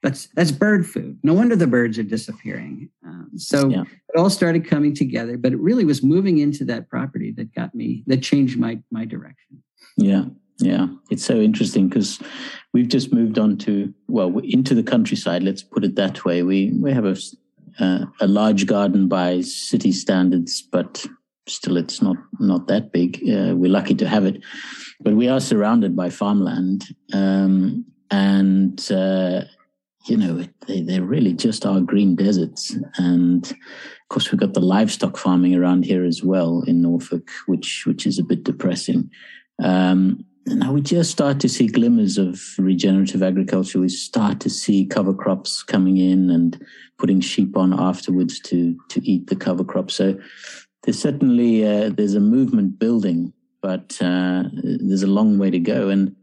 That's 0.03 0.27
that's 0.35 0.51
bird 0.51 0.85
food. 0.85 1.17
No 1.23 1.33
wonder 1.33 1.55
the 1.55 1.65
birds 1.65 1.97
are 1.97 2.03
disappearing. 2.03 2.89
Um, 3.05 3.29
so 3.37 3.69
Yeah. 3.69 3.83
it 3.83 4.17
all 4.19 4.29
started 4.29 4.67
coming 4.67 4.93
together, 4.93 5.37
but 5.37 5.53
it 5.53 5.59
really 5.59 5.85
was 5.85 6.03
moving 6.03 6.39
into 6.39 6.65
that 6.65 6.89
property 6.89 7.31
that 7.37 7.55
got 7.55 7.73
me 7.73 8.03
that 8.07 8.21
changed 8.21 8.59
my 8.59 8.79
my 8.91 9.05
direction. 9.05 9.63
Yeah, 9.97 10.25
yeah. 10.59 10.87
It's 11.09 11.23
so 11.25 11.39
interesting 11.39 11.87
because 11.87 12.19
we've 12.73 12.89
just 12.89 13.13
moved 13.13 13.39
on 13.39 13.57
to 13.59 13.93
well 14.09 14.37
into 14.43 14.75
the 14.75 14.83
countryside. 14.83 15.41
Let's 15.41 15.63
put 15.63 15.85
it 15.85 15.95
that 15.95 16.25
way. 16.25 16.43
We 16.43 16.73
we 16.73 16.91
have 16.91 17.05
a 17.05 17.15
uh, 17.79 18.05
a 18.19 18.27
large 18.27 18.65
garden 18.67 19.07
by 19.07 19.41
city 19.41 19.91
standards, 19.93 20.61
but 20.61 21.05
still, 21.47 21.77
it's 21.77 22.01
not 22.01 22.17
not 22.39 22.67
that 22.67 22.91
big. 22.91 23.23
Uh, 23.23 23.55
we're 23.55 23.71
lucky 23.71 23.95
to 23.95 24.07
have 24.07 24.25
it, 24.25 24.43
but 24.99 25.13
we 25.15 25.29
are 25.29 25.39
surrounded 25.39 25.95
by 25.95 26.09
farmland, 26.09 26.93
um, 27.13 27.85
and 28.11 28.91
uh, 28.91 29.41
you 30.05 30.17
know 30.17 30.45
they 30.67 30.81
they 30.81 30.99
really 30.99 31.33
just 31.33 31.65
are 31.65 31.79
green 31.79 32.15
deserts. 32.15 32.75
And 32.97 33.45
of 33.45 34.09
course, 34.09 34.31
we've 34.31 34.39
got 34.39 34.53
the 34.53 34.59
livestock 34.59 35.17
farming 35.17 35.55
around 35.55 35.85
here 35.85 36.03
as 36.03 36.23
well 36.23 36.63
in 36.67 36.81
Norfolk, 36.81 37.29
which 37.47 37.85
which 37.85 38.05
is 38.05 38.19
a 38.19 38.23
bit 38.23 38.43
depressing. 38.43 39.09
Um, 39.63 40.25
now 40.45 40.73
we 40.73 40.81
just 40.81 41.11
start 41.11 41.39
to 41.39 41.49
see 41.49 41.67
glimmers 41.67 42.17
of 42.17 42.41
regenerative 42.57 43.23
agriculture. 43.23 43.79
We 43.79 43.89
start 43.89 44.41
to 44.41 44.49
see 44.49 44.85
cover 44.85 45.13
crops 45.13 45.63
coming 45.63 45.97
in 45.97 46.29
and 46.29 46.61
putting 46.97 47.21
sheep 47.21 47.55
on 47.55 47.73
afterwards 47.73 48.39
to 48.41 48.77
to 48.89 49.09
eat 49.09 49.27
the 49.27 49.37
cover 49.37 49.63
crop. 49.63 49.89
So 49.89 50.19
there's 50.83 50.99
certainly 50.99 51.65
uh, 51.65 51.91
there's 51.95 52.15
a 52.15 52.19
movement 52.19 52.77
building, 52.77 53.31
but 53.61 53.97
uh, 54.01 54.43
there's 54.53 55.03
a 55.03 55.07
long 55.07 55.37
way 55.37 55.49
to 55.49 55.59
go. 55.59 55.87
And 55.87 56.13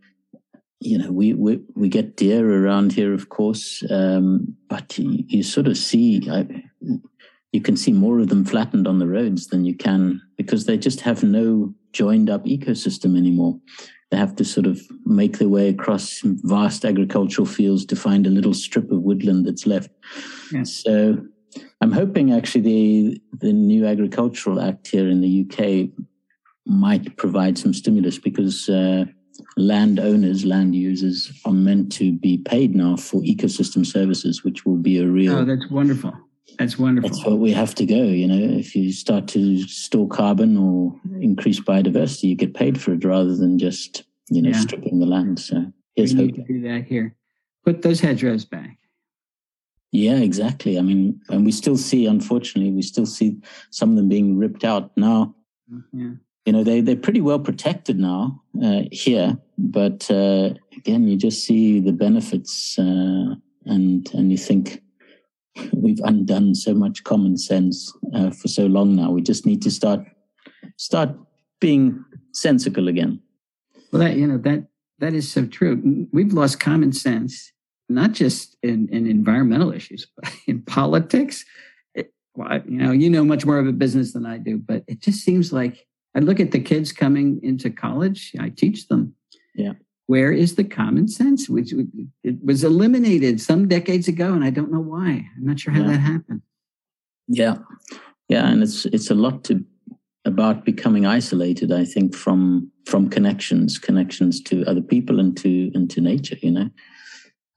you 0.81 0.97
know, 0.97 1.13
we 1.13 1.35
we, 1.35 1.61
we 1.75 1.89
get 1.89 2.17
deer 2.17 2.65
around 2.65 2.93
here, 2.93 3.13
of 3.13 3.29
course, 3.29 3.85
um, 3.91 4.57
but 4.69 4.99
you, 4.99 5.25
you 5.29 5.43
sort 5.43 5.67
of 5.67 5.77
see. 5.77 6.29
I, 6.31 6.65
you 7.53 7.61
can 7.61 7.77
see 7.77 7.93
more 7.93 8.21
of 8.21 8.29
them 8.29 8.45
flattened 8.45 8.87
on 8.87 9.01
the 9.01 9.09
roads 9.09 9.49
than 9.49 9.65
you 9.65 9.75
can 9.75 10.23
because 10.37 10.67
they 10.67 10.79
just 10.79 11.01
have 11.01 11.25
no 11.25 11.75
joined 11.93 12.31
up 12.31 12.45
ecosystem 12.45 13.17
anymore. 13.17 13.59
They 14.11 14.17
have 14.17 14.37
to 14.37 14.45
sort 14.45 14.67
of 14.67 14.81
make 15.05 15.39
their 15.39 15.49
way 15.49 15.69
across 15.69 16.21
vast 16.25 16.85
agricultural 16.85 17.47
fields 17.47 17.85
to 17.87 17.97
find 17.97 18.27
a 18.27 18.31
little 18.31 18.55
strip 18.55 18.91
of 18.91 19.03
woodland 19.03 19.47
that's 19.47 19.67
left. 19.67 19.91
Yeah. 20.53 20.63
So 20.63 21.19
I'm 21.81 21.93
hoping 21.93 22.33
actually 22.33 22.63
the 22.63 23.23
the 23.39 23.53
new 23.53 23.87
agricultural 23.87 24.61
act 24.61 24.89
here 24.89 25.09
in 25.09 25.21
the 25.21 25.45
UK 25.45 25.91
might 26.67 27.17
provide 27.17 27.59
some 27.59 27.75
stimulus 27.75 28.19
because 28.19 28.69
uh, 28.69 29.05
landowners, 29.57 30.45
land 30.45 30.75
users 30.75 31.33
are 31.45 31.53
meant 31.53 31.93
to 31.93 32.13
be 32.13 32.39
paid 32.39 32.75
now 32.75 32.97
for 32.97 33.21
ecosystem 33.23 33.85
services, 33.85 34.45
which 34.45 34.65
will 34.65 34.77
be 34.77 34.99
a 34.99 35.07
real 35.07 35.39
Oh, 35.39 35.45
that's 35.45 35.69
wonderful. 35.71 36.13
That's 36.59 36.79
wonderful. 36.79 37.09
that's 37.09 37.25
what 37.25 37.39
we 37.39 37.53
have 37.53 37.75
to 37.77 37.87
go. 37.87 38.03
You 38.03 38.27
know, 38.27 38.59
if 38.59 38.75
you 38.75 38.93
start 38.93 39.29
to 39.29 39.63
store 39.69 40.09
carbon 40.09 40.57
or 40.57 40.95
increase 41.21 41.61
biodiversity, 41.61 42.25
you 42.25 42.35
get 42.35 42.55
paid 42.55 42.81
for 42.81 42.93
it 42.93 43.05
rather 43.05 43.35
than 43.37 43.59
just 43.59 44.05
you 44.29 44.43
know 44.43 44.51
Yeah. 44.51 44.61
stripping 44.61 44.99
the 45.01 45.07
land. 45.07 45.39
So 45.39 45.73
here's 45.95 46.15
we 46.15 46.21
hope. 46.27 46.37
need 46.37 46.47
to 46.47 46.53
do 46.53 46.61
that 46.69 46.85
here. 46.87 47.15
Put 47.65 47.83
those 47.83 48.01
hedgerows 48.01 48.45
back. 48.45 48.79
Yeah, 49.93 50.19
exactly. 50.19 50.79
I 50.79 50.83
mean, 50.83 51.21
and 51.31 51.45
we 51.45 51.51
still 51.51 51.77
see, 51.77 52.07
unfortunately, 52.07 52.73
we 52.73 52.83
still 52.83 53.07
see 53.07 53.39
some 53.71 53.91
of 53.91 53.97
them 53.97 54.09
being 54.09 54.39
ripped 54.39 54.63
out 54.65 54.97
now. 54.97 55.35
Mm, 55.73 55.85
yeah. 55.93 56.11
You 56.47 56.53
know 56.53 56.65
they 56.65 56.81
they're 56.81 56.97
pretty 56.97 57.21
well 57.21 57.39
protected 57.39 57.99
now 57.99 58.43
uh, 58.63 58.83
here, 58.91 59.39
but 59.59 60.11
uh, 60.11 60.55
again, 60.77 61.07
you 61.07 61.17
just 61.17 61.45
see 61.45 61.81
the 61.81 61.93
benefits, 61.93 62.79
uh, 62.79 63.35
and 63.67 64.11
and 64.15 64.31
you 64.31 64.39
think 64.39 64.83
we've 65.73 66.01
undone 66.05 66.55
so 66.55 66.75
much 66.75 67.05
common 67.05 67.37
sense 67.37 67.93
uh, 68.15 68.31
for 68.31 68.49
so 68.49 68.67
long 68.67 68.97
now. 68.97 69.11
We 69.11 69.23
just 69.23 69.45
need 69.45 69.63
to 69.63 69.71
start 69.71 70.01
start 70.77 71.11
being 71.61 72.05
sensible 72.33 72.89
again. 72.89 73.21
Well, 73.93 74.01
that 74.01 74.17
you 74.17 74.27
know 74.27 74.39
that 74.39 74.67
that 75.01 75.15
is 75.15 75.31
so 75.31 75.47
true. 75.47 76.07
We've 76.13 76.33
lost 76.33 76.61
common 76.61 76.93
sense, 76.93 77.53
not 77.89 78.13
just 78.13 78.57
in, 78.63 78.89
in 78.91 79.07
environmental 79.07 79.73
issues, 79.73 80.07
but 80.17 80.33
in 80.47 80.63
politics. 80.63 81.45
It, 81.95 82.13
well, 82.35 82.61
you 82.67 82.79
know, 82.79 82.93
you 82.93 83.11
know 83.11 83.25
much 83.25 83.45
more 83.45 83.59
of 83.59 83.67
a 83.67 83.73
business 83.73 84.13
than 84.13 84.25
I 84.25 84.39
do, 84.39 84.59
but 84.59 84.85
it 84.87 85.01
just 85.01 85.21
seems 85.21 85.53
like 85.53 85.87
I 86.15 86.21
look 86.21 86.41
at 86.41 86.51
the 86.51 86.61
kids 86.61 86.93
coming 86.93 87.41
into 87.43 87.71
college. 87.71 88.33
I 88.39 88.49
teach 88.49 88.89
them. 88.89 89.15
Yeah. 89.55 89.75
Where 90.07 90.33
is 90.33 90.57
the 90.57 90.65
common 90.65 91.07
sense? 91.07 91.49
Which 91.49 91.73
it 92.25 92.45
was 92.45 92.65
eliminated 92.65 93.41
some 93.41 93.69
decades 93.69 94.09
ago, 94.09 94.33
and 94.33 94.43
I 94.43 94.51
don't 94.51 94.73
know 94.73 94.81
why. 94.81 95.25
I'm 95.37 95.47
not 95.47 95.61
sure 95.61 95.73
how 95.73 95.83
yeah. 95.83 95.93
that 95.93 96.01
happened. 96.01 96.43
Yeah, 97.29 97.59
yeah, 98.29 98.49
and 98.49 98.61
it's 98.61 98.87
it's 98.87 99.09
a 99.09 99.15
lot 99.15 99.45
to 99.45 99.65
about 100.25 100.65
becoming 100.65 101.07
isolated. 101.07 101.71
I 101.71 101.85
think 101.85 102.17
from 102.17 102.73
from 102.87 103.09
connections, 103.09 103.79
connections 103.79 104.43
to 104.43 104.65
other 104.67 104.83
people 104.83 105.21
and 105.21 105.37
to 105.37 105.71
and 105.75 105.89
to 105.91 106.01
nature. 106.01 106.37
You 106.43 106.51
know, 106.51 106.71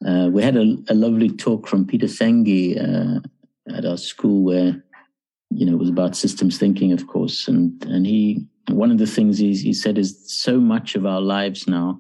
uh, 0.06 0.30
we 0.30 0.44
had 0.44 0.56
a, 0.56 0.78
a, 0.90 0.94
lovely 0.94 1.30
talk 1.30 1.68
from 1.68 1.88
Peter 1.88 2.08
Senge 2.08 2.78
uh, 2.78 3.20
at 3.76 3.86
our 3.86 3.98
school 3.98 4.44
where 4.44 4.84
you 5.56 5.66
know 5.66 5.74
it 5.74 5.80
was 5.80 5.90
about 5.90 6.16
systems 6.16 6.58
thinking, 6.58 6.92
of 6.92 7.08
course, 7.08 7.48
and 7.48 7.84
and 7.86 8.06
he 8.06 8.46
one 8.70 8.92
of 8.92 8.98
the 8.98 9.08
things 9.08 9.38
he, 9.38 9.54
he 9.56 9.74
said 9.74 9.98
is 9.98 10.18
so 10.26 10.60
much 10.60 10.96
of 10.96 11.06
our 11.06 11.22
lives 11.22 11.68
now 11.68 12.00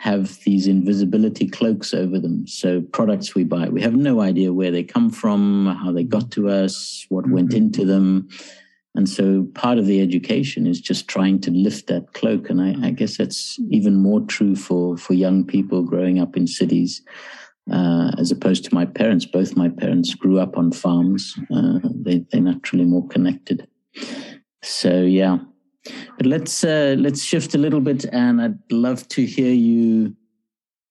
have 0.00 0.38
these 0.44 0.66
invisibility 0.66 1.46
cloaks 1.46 1.92
over 1.92 2.18
them. 2.18 2.46
So 2.46 2.80
products 2.80 3.34
we 3.34 3.44
buy, 3.44 3.68
we 3.68 3.82
have 3.82 3.94
no 3.94 4.20
idea 4.20 4.50
where 4.50 4.70
they 4.70 4.82
come 4.82 5.10
from, 5.10 5.66
how 5.66 5.92
they 5.92 6.04
got 6.04 6.30
to 6.32 6.48
us, 6.48 7.04
what 7.10 7.24
mm-hmm. 7.24 7.34
went 7.34 7.54
into 7.54 7.84
them. 7.84 8.28
And 8.94 9.06
so 9.06 9.46
part 9.54 9.76
of 9.76 9.84
the 9.84 10.00
education 10.00 10.66
is 10.66 10.80
just 10.80 11.06
trying 11.06 11.38
to 11.42 11.50
lift 11.50 11.86
that 11.88 12.14
cloak. 12.14 12.48
And 12.48 12.62
I, 12.62 12.88
I 12.88 12.90
guess 12.92 13.18
that's 13.18 13.58
even 13.68 13.96
more 13.96 14.22
true 14.22 14.56
for, 14.56 14.96
for 14.96 15.12
young 15.12 15.44
people 15.44 15.82
growing 15.82 16.18
up 16.18 16.34
in 16.34 16.46
cities. 16.46 17.02
Uh, 17.70 18.10
as 18.18 18.30
opposed 18.30 18.64
to 18.64 18.74
my 18.74 18.84
parents, 18.84 19.24
both 19.26 19.56
my 19.56 19.68
parents 19.68 20.14
grew 20.14 20.40
up 20.40 20.58
on 20.58 20.72
farms. 20.72 21.38
Uh, 21.54 21.78
they, 21.84 22.24
they're 22.30 22.40
naturally 22.40 22.84
more 22.84 23.06
connected. 23.08 23.68
So 24.62 25.02
yeah, 25.02 25.38
but 26.16 26.26
let's 26.26 26.64
uh, 26.64 26.96
let's 26.98 27.22
shift 27.22 27.54
a 27.54 27.58
little 27.58 27.80
bit, 27.80 28.04
and 28.12 28.40
I'd 28.42 28.58
love 28.70 29.08
to 29.08 29.24
hear 29.24 29.52
you 29.52 30.16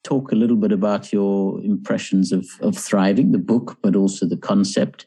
talk 0.03 0.31
a 0.31 0.35
little 0.35 0.55
bit 0.55 0.71
about 0.71 1.11
your 1.13 1.61
impressions 1.61 2.31
of 2.31 2.47
of 2.61 2.77
thriving, 2.77 3.31
the 3.31 3.37
book, 3.37 3.77
but 3.81 3.95
also 3.95 4.25
the 4.25 4.37
concept. 4.37 5.05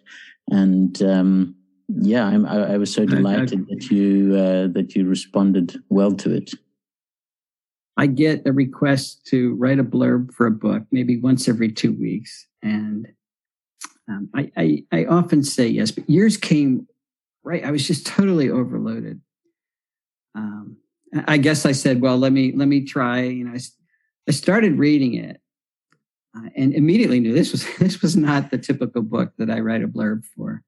And 0.51 1.01
um, 1.03 1.55
yeah, 1.89 2.29
I, 2.29 2.75
I, 2.75 2.77
was 2.77 2.93
so 2.93 3.05
delighted 3.05 3.61
I, 3.61 3.63
I, 3.63 3.75
that 3.75 3.91
you 3.91 4.37
uh, 4.37 4.69
that 4.73 4.95
you 4.95 5.07
responded 5.07 5.83
well 5.89 6.13
to 6.13 6.33
it. 6.33 6.53
I 7.97 8.07
get 8.07 8.47
a 8.47 8.53
request 8.53 9.27
to 9.27 9.55
write 9.55 9.79
a 9.79 9.85
blurb 9.85 10.33
for 10.33 10.47
a 10.47 10.51
book, 10.51 10.85
maybe 10.91 11.19
once 11.19 11.49
every 11.49 11.71
two 11.71 11.93
weeks, 11.93 12.47
and 12.63 13.07
um, 14.09 14.31
I, 14.35 14.51
I 14.57 14.85
I 14.93 15.05
often 15.05 15.45
say 15.45 15.67
yes. 15.67 15.91
But 15.91 16.09
yours 16.09 16.37
came 16.37 16.89
right. 17.43 17.65
I 17.65 17.71
was 17.71 17.87
just 17.87 18.07
totally 18.07 18.51
overloaded 18.51 19.21
um, 20.35 20.77
I 21.27 21.37
guess 21.37 21.67
I 21.67 21.73
said, 21.73 22.01
well, 22.01 22.17
let 22.17 22.33
me 22.33 22.53
let 22.55 22.69
me 22.69 22.85
try. 22.85 23.23
You 23.23 23.45
know, 23.45 23.53
I, 23.53 23.61
I 24.29 24.33
started 24.33 24.79
reading 24.79 25.15
it 25.15 25.41
uh, 26.37 26.49
and 26.57 26.75
immediately 26.75 27.21
knew 27.21 27.35
this 27.35 27.53
was 27.53 27.67
this 27.79 28.03
was 28.03 28.17
not 28.17 28.51
the 28.51 28.59
typical 28.59 29.03
book 29.03 29.33
that 29.39 29.51
I 29.51 29.61
write 29.61 29.83
a 29.83 29.89
blurb 29.89 30.25
for. 30.25 30.63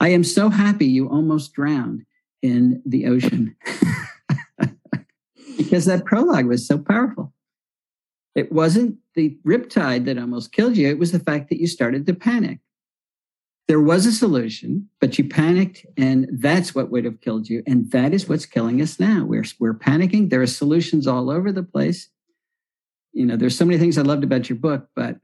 I 0.00 0.10
am 0.10 0.22
so 0.22 0.48
happy 0.48 0.86
you 0.86 1.08
almost 1.08 1.52
drowned 1.52 2.04
in 2.40 2.82
the 2.86 3.06
ocean 3.06 3.56
because 5.58 5.84
that 5.84 6.06
prologue 6.06 6.46
was 6.46 6.66
so 6.66 6.78
powerful. 6.78 7.34
It 8.34 8.50
wasn't 8.50 8.96
the 9.14 9.36
riptide 9.46 10.06
that 10.06 10.16
almost 10.16 10.52
killed 10.52 10.78
you; 10.78 10.88
it 10.88 10.98
was 10.98 11.12
the 11.12 11.18
fact 11.18 11.50
that 11.50 11.60
you 11.60 11.66
started 11.66 12.06
to 12.06 12.14
panic 12.14 12.60
there 13.68 13.80
was 13.80 14.06
a 14.06 14.12
solution, 14.12 14.88
but 14.98 15.18
you 15.18 15.28
panicked, 15.28 15.84
and 15.98 16.26
that's 16.32 16.74
what 16.74 16.90
would 16.90 17.04
have 17.04 17.20
killed 17.20 17.50
you. 17.50 17.62
And 17.66 17.90
that 17.92 18.14
is 18.14 18.26
what's 18.26 18.46
killing 18.46 18.80
us 18.80 18.98
now. 18.98 19.24
We're 19.24 19.44
we're 19.60 19.74
panicking. 19.74 20.30
There 20.30 20.40
are 20.40 20.46
solutions 20.46 21.06
all 21.06 21.30
over 21.30 21.52
the 21.52 21.62
place. 21.62 22.08
You 23.12 23.26
know, 23.26 23.36
there's 23.36 23.56
so 23.56 23.66
many 23.66 23.78
things 23.78 23.98
I 23.98 24.02
loved 24.02 24.24
about 24.24 24.48
your 24.48 24.58
book, 24.58 24.88
but 24.96 25.18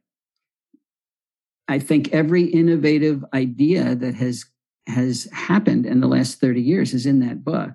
I 1.68 1.78
think 1.78 2.12
every 2.12 2.44
innovative 2.44 3.24
idea 3.32 3.94
that 3.94 4.14
has 4.16 4.44
has 4.86 5.26
happened 5.32 5.86
in 5.86 6.00
the 6.00 6.06
last 6.06 6.38
30 6.38 6.60
years 6.60 6.92
is 6.92 7.06
in 7.06 7.20
that 7.20 7.42
book. 7.42 7.70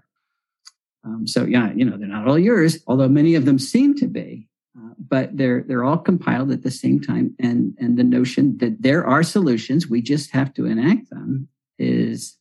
Um, 1.04 1.28
so 1.28 1.46
yeah, 1.46 1.72
you 1.74 1.86
know, 1.86 1.98
they're 1.98 2.08
not 2.08 2.28
all 2.28 2.40
yours, 2.40 2.80
although 2.88 3.08
many 3.08 3.36
of 3.36 3.46
them 3.46 3.60
seem 3.60 3.96
to 3.96 4.08
be. 4.08 4.48
Uh, 4.78 4.94
but 5.00 5.36
they're 5.36 5.64
they're 5.64 5.84
all 5.84 5.98
compiled 5.98 6.52
at 6.52 6.62
the 6.62 6.72
same 6.72 7.02
time, 7.02 7.36
and 7.40 7.74
and 7.80 7.98
the 7.98 8.04
notion 8.04 8.58
that 8.60 8.82
there 8.82 9.06
are 9.06 9.24
solutions, 9.24 9.88
we 9.88 10.02
just 10.02 10.32
have 10.32 10.54
to 10.54 10.66
enact 10.66 11.10
them, 11.10 11.48
is 11.80 12.38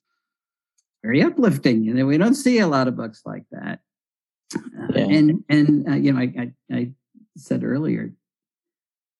very 1.02 1.22
uplifting. 1.22 1.88
And 1.88 2.06
we 2.06 2.18
don't 2.18 2.34
see 2.34 2.58
a 2.58 2.66
lot 2.66 2.88
of 2.88 2.96
books 2.96 3.22
like 3.24 3.44
that. 3.50 3.80
Uh, 4.54 4.88
yeah. 4.94 5.04
And 5.04 5.44
and 5.48 5.88
uh, 5.88 5.94
you 5.94 6.12
know, 6.12 6.20
I, 6.20 6.32
I, 6.38 6.76
I 6.76 6.92
said 7.36 7.64
earlier, 7.64 8.12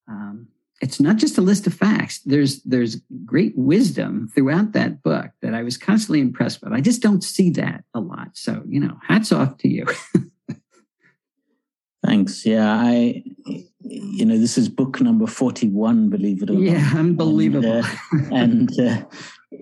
um, 0.09 0.49
it's 0.80 1.00
not 1.00 1.16
just 1.16 1.38
a 1.38 1.42
list 1.42 1.66
of 1.66 1.75
facts. 1.75 2.20
There's 2.20 2.62
there's 2.62 2.97
great 3.25 3.56
wisdom 3.56 4.28
throughout 4.35 4.73
that 4.73 5.02
book 5.02 5.30
that 5.42 5.54
I 5.54 5.62
was 5.62 5.76
constantly 5.76 6.20
impressed 6.20 6.62
with. 6.62 6.73
I 6.73 6.80
just 6.80 7.02
don't 7.02 7.25
see 7.25 7.50
that 7.50 7.85
a 7.94 8.00
lot. 8.00 8.30
So 8.35 8.62
you 8.68 8.80
know, 8.80 8.99
hats 9.06 9.32
off 9.32 9.58
to 9.58 9.68
you. 9.68 9.87
Thanks. 12.04 12.47
Yeah, 12.47 12.75
I, 12.80 13.23
you 13.80 14.25
know, 14.25 14.38
this 14.38 14.56
is 14.56 14.68
book 14.68 15.00
number 15.00 15.26
41, 15.26 16.08
believe 16.08 16.42
it 16.42 16.50
or 16.50 16.54
not. 16.54 16.62
Yeah, 16.62 16.92
unbelievable. 16.94 17.82
And, 18.12 18.30
uh, 18.30 18.35
and 18.35 18.80
uh, 18.80 19.04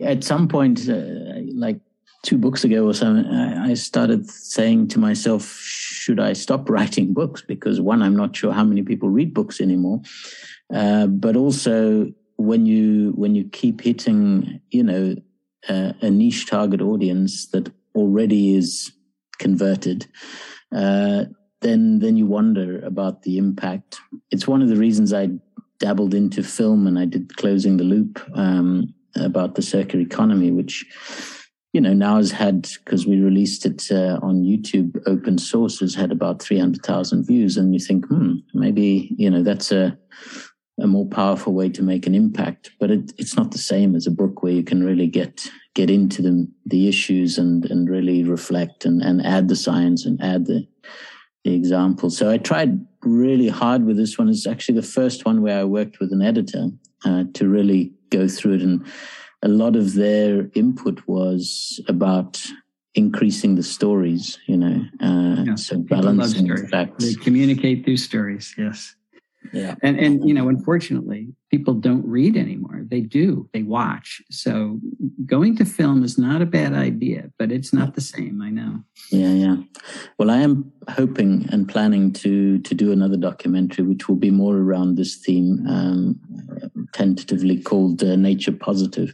at 0.03 0.23
some 0.23 0.47
point, 0.47 0.89
uh, 0.89 1.41
like 1.55 1.81
two 2.27 2.37
books 2.37 2.65
ago 2.65 2.85
or 2.85 2.93
something, 2.93 3.25
I 3.33 3.75
started 3.75 4.29
saying 4.29 4.89
to 4.89 4.99
myself, 4.99 5.47
should 5.61 6.19
I 6.19 6.33
stop 6.33 6.69
writing 6.75 7.15
books? 7.15 7.41
Because 7.41 7.81
one, 7.81 8.03
I'm 8.03 8.17
not 8.17 8.35
sure 8.37 8.53
how 8.53 8.65
many 8.65 8.83
people 8.83 9.09
read 9.09 9.33
books 9.33 9.61
anymore. 9.61 10.03
Uh, 10.75 11.07
but 11.07 11.37
also, 11.37 12.13
when 12.37 12.67
you 12.67 13.13
when 13.13 13.35
you 13.35 13.45
keep 13.49 13.81
hitting, 13.81 14.61
you 14.71 14.83
know, 14.83 15.15
uh, 15.69 15.93
a 16.03 16.11
niche 16.11 16.47
target 16.49 16.83
audience 16.83 17.47
that 17.53 17.73
already 17.95 18.57
is 18.57 18.93
converted, 19.39 20.07
uh, 20.75 21.25
then 21.61 22.01
then 22.01 22.17
you 22.17 22.27
wonder 22.27 22.85
about 22.85 23.23
the 23.23 23.39
impact. 23.39 23.99
It's 24.33 24.49
one 24.49 24.61
of 24.61 24.69
the 24.69 24.77
reasons 24.77 25.13
I 25.13 25.29
dabbled 25.79 26.15
into 26.15 26.43
film 26.43 26.87
and 26.87 26.99
I 26.99 27.05
did 27.05 27.37
closing 27.37 27.77
the 27.77 27.85
loop 27.85 28.21
um, 28.35 28.93
about 29.15 29.55
the 29.55 29.63
circular 29.63 30.05
economy, 30.05 30.51
which 30.51 30.85
you 31.77 31.83
know 31.83 31.93
now 31.93 32.17
has 32.17 32.31
had 32.31 32.67
because 32.83 33.07
we 33.07 33.21
released 33.21 33.67
it 33.67 33.93
uh, 33.93 34.19
on 34.23 34.45
YouTube, 34.45 34.99
open 35.07 35.37
source 35.37 35.81
has 35.81 35.95
had 35.95 36.11
about 36.11 36.41
three 36.41 36.59
hundred 36.59 36.83
thousand 36.83 37.27
views, 37.27 37.59
and 37.59 37.75
you 37.75 37.79
think, 37.79 38.07
hmm, 38.07 38.37
maybe 38.55 39.15
you 39.19 39.29
know 39.29 39.43
that's 39.43 39.73
a 39.73 39.99
a 40.81 40.87
more 40.87 41.07
powerful 41.07 41.53
way 41.53 41.69
to 41.69 41.83
make 41.83 42.07
an 42.07 42.15
impact. 42.15 42.71
But 42.81 42.91
it, 42.91 43.13
it's 43.19 43.37
not 43.37 43.51
the 43.51 43.59
same 43.59 43.95
as 43.95 44.07
a 44.07 44.11
book 44.11 44.43
where 44.43 44.55
you 44.55 44.63
can 44.63 44.85
really 44.85 45.07
get 45.07 45.47
get 45.75 45.91
into 45.91 46.23
the 46.23 46.51
the 46.65 46.89
issues 46.89 47.37
and 47.37 47.67
and 47.67 47.91
really 47.91 48.25
reflect 48.25 48.87
and 48.87 49.03
and 49.03 49.21
add 49.27 49.49
the 49.49 49.57
science 49.57 50.07
and 50.07 50.19
add 50.23 50.47
the 50.47 50.67
the 51.45 51.55
example. 51.55 52.09
So 52.09 52.31
I 52.31 52.39
tried 52.39 52.87
really 53.03 53.49
hard 53.49 53.85
with 53.85 53.99
this 53.99 54.17
one. 54.17 54.31
It's 54.31 54.47
actually 54.47 54.81
the 54.81 54.93
first 54.99 55.27
one 55.27 55.43
where 55.43 55.61
I 55.61 55.65
worked 55.65 56.01
with 56.01 56.11
an 56.11 56.23
editor 56.23 56.69
uh, 57.05 57.25
to 57.35 57.47
really 57.47 57.93
go 58.09 58.29
through 58.29 58.55
it. 58.55 58.63
And 58.63 58.87
a 59.43 59.49
lot 59.49 59.77
of 59.77 59.95
their 59.95 60.51
input 60.55 61.03
was 61.07 61.81
about 61.89 62.43
increasing 62.95 63.55
the 63.55 63.63
stories, 63.63 64.39
you 64.47 64.57
know, 64.57 64.83
uh, 65.03 65.43
yeah, 65.45 65.55
so 65.55 65.79
balancing 65.79 66.57
facts. 66.69 67.05
They 67.05 67.15
communicate 67.15 67.85
through 67.85 67.99
stories, 67.99 68.55
yes. 68.57 68.97
Yeah. 69.53 69.77
And 69.83 69.99
and 69.99 70.27
you 70.27 70.35
know, 70.35 70.49
unfortunately, 70.49 71.29
people 71.51 71.75
don't 71.75 72.05
read 72.07 72.37
anymore. 72.37 72.83
They 72.85 73.01
do. 73.01 73.49
They 73.53 73.63
watch. 73.63 74.23
So 74.31 74.81
going 75.25 75.57
to 75.59 75.65
film 75.65 76.03
is 76.03 76.19
not 76.19 76.43
a 76.43 76.47
bad 76.47 76.73
idea, 76.73 77.31
but 77.39 77.53
it's 77.53 77.73
not 77.73 77.95
the 77.95 78.01
same, 78.01 78.43
I 78.43 78.51
know. 78.51 78.83
Yeah, 79.11 79.33
yeah. 79.33 79.57
Well, 80.19 80.31
I 80.31 80.39
am 80.39 80.73
hoping 80.89 81.49
and 81.53 81.69
planning 81.69 82.13
to 82.15 82.59
to 82.59 82.75
do 82.75 82.93
another 82.93 83.17
documentary 83.17 83.85
which 83.85 84.09
will 84.09 84.17
be 84.17 84.31
more 84.31 84.57
around 84.57 84.97
this 84.97 85.17
theme 85.17 85.65
um, 85.69 86.21
tentatively 87.01 87.57
called 87.69 88.03
uh, 88.03 88.17
Nature 88.17 88.57
Positive 88.69 89.11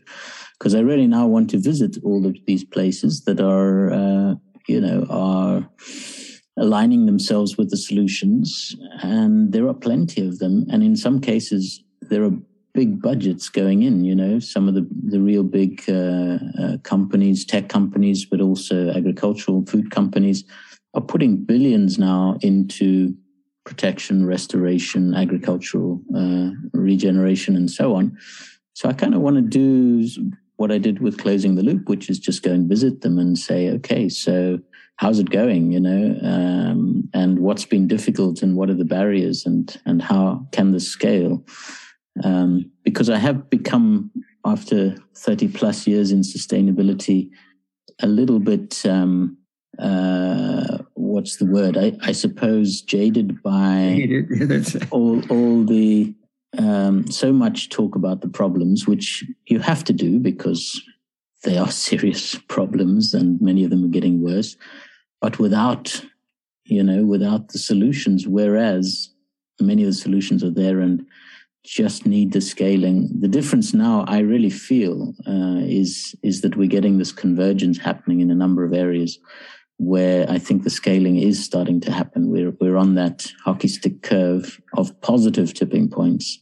because 0.59 0.75
I 0.75 0.81
really 0.81 1.09
now 1.09 1.27
want 1.27 1.51
to 1.51 1.59
visit 1.59 1.97
all 2.05 2.25
of 2.25 2.37
these 2.47 2.65
places 2.65 3.25
that 3.25 3.41
are 3.41 3.93
uh, 3.93 4.35
you 4.69 4.81
know, 4.81 5.07
are 5.11 5.69
aligning 6.57 7.07
themselves 7.07 7.57
with 7.57 7.71
the 7.71 7.77
solutions, 7.77 8.77
and 9.03 9.53
there 9.53 9.67
are 9.67 9.75
plenty 9.75 10.27
of 10.27 10.39
them. 10.39 10.67
And 10.71 10.83
in 10.83 10.97
some 10.97 11.21
cases, 11.21 11.83
there 12.03 12.25
are 12.25 12.33
big 12.75 13.03
budgets 13.03 13.49
going 13.49 13.83
in. 13.83 14.05
You 14.05 14.15
know, 14.15 14.39
some 14.39 14.69
of 14.69 14.75
the 14.75 14.87
the 15.05 15.21
real 15.21 15.43
big 15.43 15.83
uh, 15.89 16.39
uh, 16.59 16.77
companies, 16.83 17.45
tech 17.45 17.69
companies, 17.69 18.25
but 18.25 18.41
also 18.41 18.91
agricultural 18.91 19.65
food 19.67 19.91
companies, 19.91 20.45
are 20.95 21.03
putting 21.03 21.45
billions 21.45 21.99
now 21.99 22.39
into 22.43 23.15
protection, 23.65 24.27
restoration, 24.27 25.15
agricultural 25.15 26.01
uh, 26.17 26.51
regeneration, 26.73 27.57
and 27.57 27.71
so 27.71 27.95
on. 27.95 28.17
So 28.75 28.89
I 28.89 28.93
kind 28.93 29.15
of 29.15 29.21
want 29.21 29.37
to 29.37 29.43
do 29.43 30.09
what 30.57 30.73
I 30.73 30.79
did 30.79 31.01
with 31.01 31.19
closing 31.19 31.55
the 31.55 31.63
loop, 31.63 31.89
which 31.89 32.09
is 32.09 32.19
just 32.19 32.43
go 32.43 32.53
and 32.53 32.69
visit 32.69 33.01
them 33.01 33.19
and 33.19 33.39
say, 33.39 33.71
okay, 33.71 34.09
so 34.09 34.59
how's 34.97 35.19
it 35.19 35.31
going? 35.31 35.73
You 35.73 35.81
know, 35.81 36.19
um, 36.23 37.09
and 37.15 37.41
what's 37.41 37.65
been 37.65 37.89
difficult, 37.89 38.43
and 38.43 38.57
what 38.57 38.71
are 38.71 38.75
the 38.75 38.85
barriers, 38.85 39.47
and 39.47 39.77
and 39.85 40.03
how 40.03 40.47
can 40.53 40.73
this 40.73 40.89
scale? 40.89 41.45
Um, 42.25 42.71
because 42.85 43.11
I 43.11 43.19
have 43.19 43.51
become, 43.51 44.11
after 44.45 44.97
thirty 45.17 45.49
plus 45.49 45.87
years 45.87 46.13
in 46.13 46.21
sustainability, 46.21 47.31
a 48.01 48.07
little 48.07 48.39
bit. 48.39 48.85
Um, 48.87 49.39
uh, 49.79 50.79
what's 50.95 51.37
the 51.37 51.47
word? 51.47 51.77
I, 51.77 51.93
I 52.03 52.13
suppose 52.13 52.83
jaded 52.83 53.43
by 53.43 54.07
all 54.91 55.23
all 55.31 55.65
the 55.65 56.15
um, 56.59 57.11
so 57.11 57.33
much 57.33 57.71
talk 57.71 57.95
about 57.95 58.21
the 58.21 58.29
problems, 58.29 58.87
which 58.87 59.25
you 59.47 59.61
have 59.61 59.85
to 59.85 59.93
do 59.93 60.19
because 60.19 60.83
they 61.45 61.57
are 61.57 61.71
serious 61.89 62.37
problems 62.49 63.15
and 63.15 63.41
many 63.41 63.65
of 63.65 63.71
them 63.71 63.85
are 63.85 63.89
getting 63.89 64.23
worse, 64.23 64.57
but 65.21 65.39
without, 65.39 66.05
you 66.65 66.83
know, 66.83 67.05
without 67.05 67.49
the 67.49 67.59
solutions, 67.59 68.27
whereas 68.27 69.11
many 69.61 69.83
of 69.83 69.89
the 69.89 69.95
solutions 69.95 70.45
are 70.45 70.51
there 70.51 70.81
and 70.81 71.07
just 71.65 72.07
need 72.07 72.33
the 72.33 72.41
scaling. 72.41 73.09
The 73.21 73.29
difference 73.29 73.73
now, 73.73 74.05
I 74.09 74.19
really 74.19 74.51
feel, 74.51 75.15
uh, 75.27 75.61
is 75.63 76.15
is 76.23 76.41
that 76.41 76.57
we're 76.57 76.69
getting 76.69 76.99
this 76.99 77.13
convergence 77.13 77.79
happening 77.79 78.21
in 78.21 78.31
a 78.31 78.35
number 78.35 78.65
of 78.65 78.75
areas 78.75 79.19
where 79.79 80.29
I 80.31 80.39
think 80.39 80.63
the 80.63 80.71
scaling 80.71 81.17
is 81.17 81.43
starting 81.45 81.81
to 81.81 81.93
happen. 81.93 82.31
We're 82.31 82.53
we're 82.61 82.77
on 82.77 82.95
that 82.95 83.27
hockey 83.45 83.69
stick 83.69 84.03
curve 84.03 84.61
of 84.77 84.99
positive 85.01 85.55
tipping 85.55 85.89
points, 85.89 86.39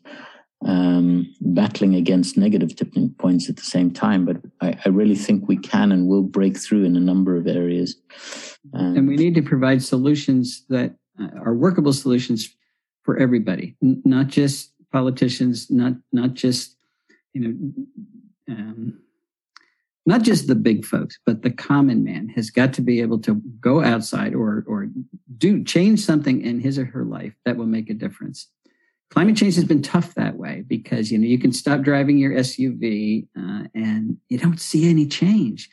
um, 0.64 1.32
battling 1.40 1.94
against 1.94 2.37
negative 2.37 2.76
tipping 2.76 3.10
points 3.18 3.49
at 3.49 3.56
the 3.56 3.62
same 3.62 3.90
time. 3.92 4.25
But 4.25 4.38
I, 4.60 4.78
I, 4.84 4.88
really 4.90 5.14
think 5.14 5.49
we 5.49 5.56
can 5.56 5.90
and 5.90 6.06
will 6.06 6.22
break 6.22 6.58
through 6.58 6.84
in 6.84 6.96
a 6.96 7.00
number 7.00 7.37
of 7.37 7.46
areas. 7.46 7.96
And 8.75 9.08
we 9.08 9.16
need 9.16 9.34
to 9.37 9.42
provide 9.42 9.82
solutions 9.82 10.64
that 10.68 10.94
uh, 11.18 11.28
are 11.42 11.54
workable 11.54 11.94
solutions 11.94 12.54
for 13.04 13.16
everybody, 13.16 13.76
not 13.80 14.28
just 14.28 14.72
politicians, 14.92 15.70
not 15.70 15.94
not 16.12 16.34
just 16.34 16.76
you 17.32 17.40
know. 17.40 18.54
Um, 18.54 19.00
not 20.07 20.23
just 20.23 20.47
the 20.47 20.54
big 20.54 20.85
folks, 20.85 21.19
but 21.26 21.42
the 21.42 21.50
common 21.50 22.04
man 22.04 22.28
has 22.30 22.50
got 22.50 22.73
to 22.75 22.83
be 22.83 23.00
able 23.00 23.19
to 23.21 23.35
go 23.61 23.83
outside 23.83 24.35
or 24.35 24.64
or 24.66 24.88
do 25.37 25.62
change 25.64 26.00
something 26.00 26.42
in 26.42 26.61
his 26.61 26.78
or 26.78 26.87
her 26.87 27.04
life 27.04 27.35
that 27.45 27.57
will 27.57 27.66
make 27.66 27.90
a 27.90 27.95
difference. 27.95 28.49
Climate 29.11 29.37
change 29.37 29.57
has 29.57 29.64
been 29.64 29.83
tough 29.83 30.14
that 30.14 30.37
way 30.37 30.64
because 30.66 31.11
you 31.11 31.19
know 31.19 31.26
you 31.26 31.38
can 31.38 31.52
stop 31.52 31.83
driving 31.83 32.19
your 32.19 32.33
SUV 32.33 33.26
uh, 33.37 33.64
and 33.75 34.16
you 34.28 34.38
don't 34.38 34.61
see 34.61 34.88
any 34.88 35.07
change. 35.07 35.69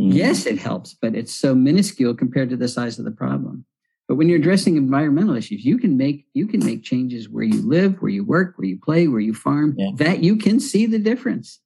Mm. 0.00 0.14
Yes, 0.14 0.46
it 0.46 0.58
helps, 0.58 0.94
but 0.94 1.14
it's 1.14 1.34
so 1.34 1.54
minuscule 1.54 2.14
compared 2.14 2.50
to 2.50 2.56
the 2.56 2.68
size 2.68 2.98
of 2.98 3.04
the 3.04 3.10
problem. 3.10 3.64
But 4.08 4.16
when 4.16 4.28
you're 4.28 4.40
addressing 4.40 4.76
environmental 4.76 5.36
issues, 5.36 5.64
you 5.64 5.78
can 5.78 5.96
make 5.96 6.26
you 6.34 6.48
can 6.48 6.64
make 6.64 6.82
changes 6.82 7.28
where 7.28 7.44
you 7.44 7.62
live, 7.62 8.02
where 8.02 8.10
you 8.10 8.24
work, 8.24 8.54
where 8.56 8.66
you 8.66 8.76
play, 8.76 9.06
where 9.06 9.20
you 9.20 9.34
farm. 9.34 9.76
Yeah. 9.78 9.92
That 9.94 10.24
you 10.24 10.36
can 10.36 10.58
see 10.58 10.86
the 10.86 10.98
difference. 10.98 11.60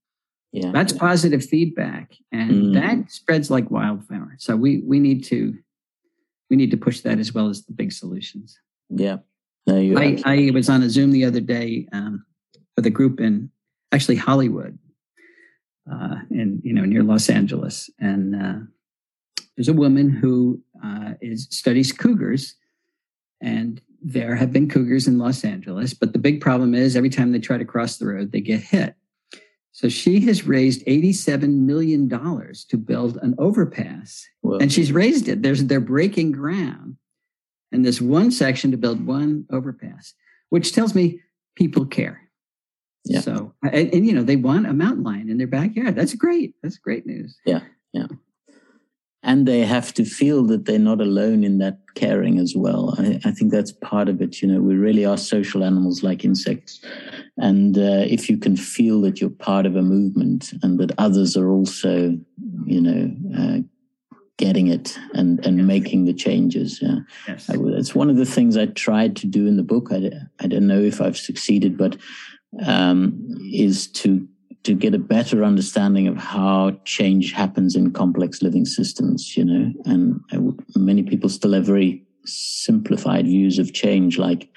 Yeah. 0.54 0.70
That's 0.70 0.92
positive 0.92 1.44
feedback. 1.44 2.14
And 2.30 2.52
mm. 2.52 2.74
that 2.74 3.10
spreads 3.10 3.50
like 3.50 3.72
wildfire. 3.72 4.36
So 4.38 4.54
we 4.54 4.82
we 4.86 5.00
need 5.00 5.24
to 5.24 5.52
we 6.48 6.56
need 6.56 6.70
to 6.70 6.76
push 6.76 7.00
that 7.00 7.18
as 7.18 7.34
well 7.34 7.48
as 7.48 7.64
the 7.64 7.72
big 7.72 7.92
solutions. 7.92 8.56
Yeah. 8.88 9.18
No, 9.66 9.76
I, 9.76 10.22
I 10.24 10.50
was 10.52 10.68
on 10.68 10.82
a 10.82 10.90
Zoom 10.90 11.10
the 11.10 11.24
other 11.24 11.40
day 11.40 11.88
um, 11.92 12.24
with 12.76 12.86
a 12.86 12.90
group 12.90 13.18
in 13.18 13.50
actually 13.90 14.14
Hollywood, 14.14 14.78
uh, 15.90 16.16
in 16.30 16.60
you 16.62 16.72
know 16.72 16.84
near 16.84 17.02
Los 17.02 17.28
Angeles, 17.28 17.90
and 17.98 18.36
uh, 18.36 18.58
there's 19.56 19.68
a 19.68 19.72
woman 19.72 20.08
who 20.08 20.62
uh, 20.84 21.14
is 21.20 21.48
studies 21.50 21.90
cougars, 21.90 22.54
and 23.40 23.80
there 24.00 24.36
have 24.36 24.52
been 24.52 24.68
cougars 24.68 25.08
in 25.08 25.18
Los 25.18 25.44
Angeles, 25.44 25.94
but 25.94 26.12
the 26.12 26.18
big 26.18 26.40
problem 26.40 26.74
is 26.74 26.94
every 26.94 27.10
time 27.10 27.32
they 27.32 27.40
try 27.40 27.58
to 27.58 27.64
cross 27.64 27.96
the 27.96 28.06
road, 28.06 28.30
they 28.30 28.40
get 28.40 28.60
hit. 28.60 28.94
So 29.74 29.88
she 29.88 30.20
has 30.26 30.46
raised 30.46 30.86
$87 30.86 31.48
million 31.48 32.08
to 32.08 32.76
build 32.76 33.18
an 33.22 33.34
overpass. 33.38 34.24
And 34.60 34.72
she's 34.72 34.92
raised 34.92 35.26
it. 35.26 35.42
There's, 35.42 35.64
they're 35.64 35.80
breaking 35.80 36.30
ground 36.30 36.96
in 37.72 37.82
this 37.82 38.00
one 38.00 38.30
section 38.30 38.70
to 38.70 38.76
build 38.76 39.04
one 39.04 39.46
overpass, 39.50 40.14
which 40.50 40.72
tells 40.72 40.94
me 40.94 41.20
people 41.56 41.86
care. 41.86 42.20
Yeah. 43.04 43.20
So, 43.20 43.52
and, 43.64 43.92
and, 43.92 44.06
you 44.06 44.12
know, 44.12 44.22
they 44.22 44.36
want 44.36 44.68
a 44.68 44.72
mountain 44.72 45.02
lion 45.02 45.28
in 45.28 45.38
their 45.38 45.48
backyard. 45.48 45.96
That's 45.96 46.14
great. 46.14 46.54
That's 46.62 46.78
great 46.78 47.04
news. 47.04 47.36
Yeah. 47.44 47.62
Yeah 47.92 48.06
and 49.24 49.48
they 49.48 49.60
have 49.60 49.94
to 49.94 50.04
feel 50.04 50.44
that 50.44 50.66
they're 50.66 50.78
not 50.78 51.00
alone 51.00 51.44
in 51.44 51.58
that 51.58 51.78
caring 51.94 52.38
as 52.38 52.54
well. 52.54 52.94
I, 52.98 53.18
I, 53.24 53.30
think 53.30 53.50
that's 53.50 53.72
part 53.72 54.10
of 54.10 54.20
it. 54.20 54.42
You 54.42 54.48
know, 54.48 54.60
we 54.60 54.74
really 54.74 55.06
are 55.06 55.16
social 55.16 55.64
animals 55.64 56.02
like 56.02 56.24
insects. 56.24 56.84
And 57.38 57.78
uh, 57.78 58.04
if 58.06 58.28
you 58.28 58.36
can 58.36 58.56
feel 58.56 59.00
that 59.00 59.20
you're 59.20 59.30
part 59.30 59.64
of 59.64 59.76
a 59.76 59.82
movement 59.82 60.52
and 60.62 60.78
that 60.78 60.92
others 60.98 61.38
are 61.38 61.48
also, 61.48 62.18
you 62.66 62.80
know, 62.80 63.16
uh, 63.38 63.58
getting 64.36 64.66
it 64.66 64.98
and, 65.14 65.44
and 65.46 65.58
yes. 65.58 65.66
making 65.66 66.04
the 66.04 66.12
changes. 66.12 66.80
Yeah. 66.82 66.98
Yes. 67.26 67.48
I, 67.48 67.54
it's 67.58 67.94
one 67.94 68.10
of 68.10 68.16
the 68.16 68.26
things 68.26 68.58
I 68.58 68.66
tried 68.66 69.16
to 69.16 69.26
do 69.26 69.46
in 69.46 69.56
the 69.56 69.62
book. 69.62 69.88
I, 69.90 70.10
I 70.40 70.48
don't 70.48 70.66
know 70.66 70.80
if 70.80 71.00
I've 71.00 71.16
succeeded, 71.16 71.78
but 71.78 71.96
um, 72.66 73.26
is 73.50 73.88
to 73.92 74.28
to 74.64 74.74
get 74.74 74.94
a 74.94 74.98
better 74.98 75.44
understanding 75.44 76.08
of 76.08 76.16
how 76.16 76.72
change 76.84 77.32
happens 77.32 77.76
in 77.76 77.92
complex 77.92 78.42
living 78.42 78.64
systems, 78.64 79.36
you 79.36 79.44
know, 79.44 79.72
and 79.84 80.20
many 80.74 81.02
people 81.02 81.28
still 81.28 81.52
have 81.52 81.66
very 81.66 82.02
simplified 82.24 83.26
views 83.26 83.58
of 83.58 83.74
change, 83.74 84.18
like, 84.18 84.48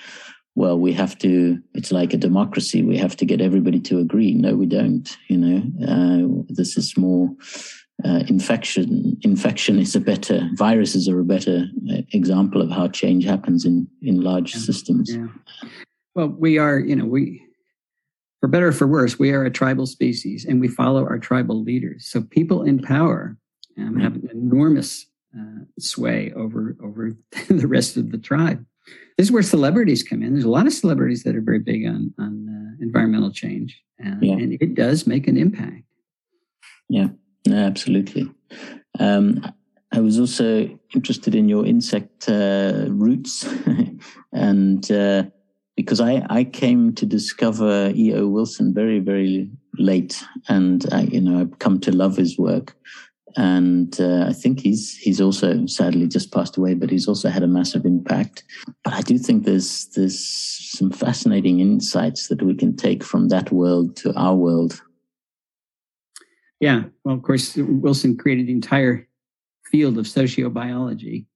well, 0.56 0.80
we 0.80 0.93
have 0.93 1.17
to, 1.20 1.62
it's 1.74 1.91
like 1.91 2.13
a 2.13 2.17
democracy. 2.17 2.82
We 2.82 2.98
have 2.98 3.15
to 3.17 3.26
get 3.26 3.41
everybody 3.41 3.80
to 3.82 4.00
agree. 4.00 4.34
No, 4.34 4.56
we 4.56 4.65
don't, 4.65 5.15
you 5.28 5.38
know, 5.38 5.62
uh, 5.86 6.43
this 6.50 6.78
is 6.78 6.98
more, 6.98 7.30
uh, 8.06 8.24
infection 8.28 9.17
infection 9.24 9.80
is 9.80 9.96
a 9.96 10.00
better 10.00 10.48
viruses 10.54 11.10
are 11.10 11.20
a 11.20 11.24
better 11.24 11.65
uh, 11.91 12.02
example 12.13 12.62
of 12.62 12.70
how 12.70 12.88
change 12.88 13.26
happens 13.26 13.65
in 13.65 13.88
in 14.04 14.22
large 14.22 14.54
yeah. 14.54 14.62
systems 14.62 15.15
yeah. 15.15 15.26
well 16.13 16.28
we 16.28 16.60
are 16.60 16.78
you 16.78 16.96
know 16.96 17.06
we 17.06 17.46
for 18.39 18.47
better 18.47 18.67
or 18.67 18.71
for 18.71 18.88
worse, 18.88 19.17
we 19.17 19.32
are 19.32 19.43
a 19.43 19.52
tribal 19.52 19.86
species 19.86 20.45
and 20.45 20.62
we 20.62 20.67
follow 20.67 21.04
our 21.04 21.17
tribal 21.17 21.63
leaders. 21.63 22.06
So 22.06 22.21
people 22.21 22.63
in 22.63 22.80
power 22.80 23.38
um, 23.78 24.00
have 24.00 24.15
an 24.15 24.30
enormous 24.32 25.06
uh, 25.38 25.65
sway 25.80 26.32
over 26.36 26.76
over 26.84 27.12
the 27.47 27.67
rest 27.67 27.97
of 27.97 28.12
the 28.12 28.17
tribe. 28.17 28.65
This 29.17 29.28
is 29.28 29.32
where 29.32 29.43
celebrities 29.43 30.04
come 30.04 30.21
in. 30.23 30.34
There's 30.34 30.45
a 30.45 30.50
lot 30.50 30.67
of 30.67 30.73
celebrities 30.73 31.23
that 31.23 31.36
are 31.36 31.41
very 31.41 31.60
big 31.60 31.86
on 31.86 32.13
on 32.19 32.47
uh, 32.50 32.84
environmental 32.84 33.32
change, 33.32 33.82
uh, 34.04 34.15
yeah. 34.21 34.34
and 34.34 34.58
it 34.62 34.76
does 34.76 35.08
make 35.08 35.28
an 35.28 35.38
impact. 35.38 35.84
Yeah, 36.89 37.10
absolutely. 37.50 38.32
Um, 39.00 39.45
I 39.91 40.00
was 40.00 40.19
also 40.19 40.80
interested 40.93 41.36
in 41.36 41.50
your 41.50 41.65
insect 41.65 42.30
uh, 42.30 42.86
roots, 42.89 43.47
and 44.32 44.89
uh, 44.91 45.23
because 45.88 46.02
I, 46.02 46.21
I 46.30 46.43
came 46.43 46.93
to 46.95 47.06
discover 47.06 47.93
E.O. 47.95 48.28
Wilson 48.28 48.73
very, 48.73 49.00
very 49.00 49.50
late. 49.78 50.21
And, 50.50 50.86
I, 50.91 51.04
you 51.04 51.21
know, 51.21 51.39
I've 51.39 51.60
come 51.60 51.80
to 51.80 51.95
love 51.95 52.17
his 52.17 52.38
work. 52.38 52.76
And 53.38 53.97
uh, 54.02 54.26
I 54.28 54.34
think 54.34 54.60
he's 54.60 54.97
he's 54.97 55.21
also 55.21 55.65
sadly 55.65 56.08
just 56.08 56.34
passed 56.34 56.58
away, 56.58 56.73
but 56.73 56.89
he's 56.89 57.08
also 57.08 57.30
had 57.30 57.43
a 57.43 57.47
massive 57.47 57.86
impact. 57.86 58.43
But 58.84 58.95
I 58.95 59.02
do 59.02 59.17
think 59.17 59.45
there's 59.45 59.88
there's 59.95 60.19
some 60.78 60.91
fascinating 60.91 61.60
insights 61.60 62.28
that 62.28 62.41
we 62.41 62.56
can 62.56 62.76
take 62.76 63.04
from 63.04 63.30
that 63.30 63.52
world 63.52 63.95
to 63.97 64.13
our 64.15 64.36
world. 64.36 64.82
Yeah, 66.60 66.86
well, 67.04 67.15
of 67.15 67.21
course, 67.21 67.56
Wilson 67.56 68.17
created 68.17 68.47
the 68.47 68.54
entire 68.54 69.08
field 69.71 70.00
of 70.00 70.06
sociobiology, 70.06 71.28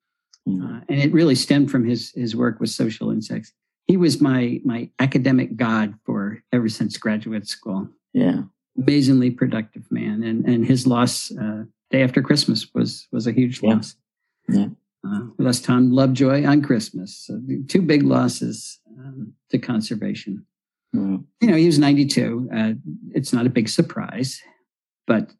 mm. 0.49 0.63
uh, 0.63 0.83
and 0.89 0.99
it 0.99 1.13
really 1.13 1.35
stemmed 1.35 1.69
from 1.69 1.85
his 1.85 2.11
his 2.15 2.35
work 2.35 2.59
with 2.59 2.71
social 2.71 3.11
insects 3.11 3.53
he 3.87 3.97
was 3.97 4.21
my 4.21 4.61
my 4.63 4.89
academic 4.99 5.55
god 5.55 5.95
for 6.05 6.43
ever 6.51 6.69
since 6.69 6.97
graduate 6.97 7.47
school. 7.47 7.89
Yeah, 8.13 8.43
amazingly 8.77 9.31
productive 9.31 9.91
man, 9.91 10.23
and 10.23 10.45
and 10.45 10.65
his 10.65 10.87
loss 10.87 11.31
uh, 11.31 11.63
day 11.89 12.03
after 12.03 12.21
Christmas 12.21 12.67
was 12.73 13.07
was 13.11 13.27
a 13.27 13.31
huge 13.31 13.61
yeah. 13.61 13.73
loss. 13.73 13.95
Yeah. 14.47 14.67
Uh, 15.05 15.21
lost 15.39 15.65
Tom 15.65 15.91
Lovejoy 15.91 16.45
on 16.45 16.61
Christmas. 16.61 17.17
So 17.25 17.41
two 17.67 17.81
big 17.81 18.03
losses 18.03 18.79
um, 18.99 19.33
to 19.49 19.57
conservation. 19.57 20.45
Mm. 20.95 21.25
You 21.39 21.47
know, 21.49 21.57
he 21.57 21.65
was 21.65 21.79
92. 21.79 22.49
Uh, 22.53 22.73
it's 23.13 23.33
not 23.33 23.45
a 23.45 23.49
big 23.49 23.69
surprise, 23.69 24.41
but 25.07 25.31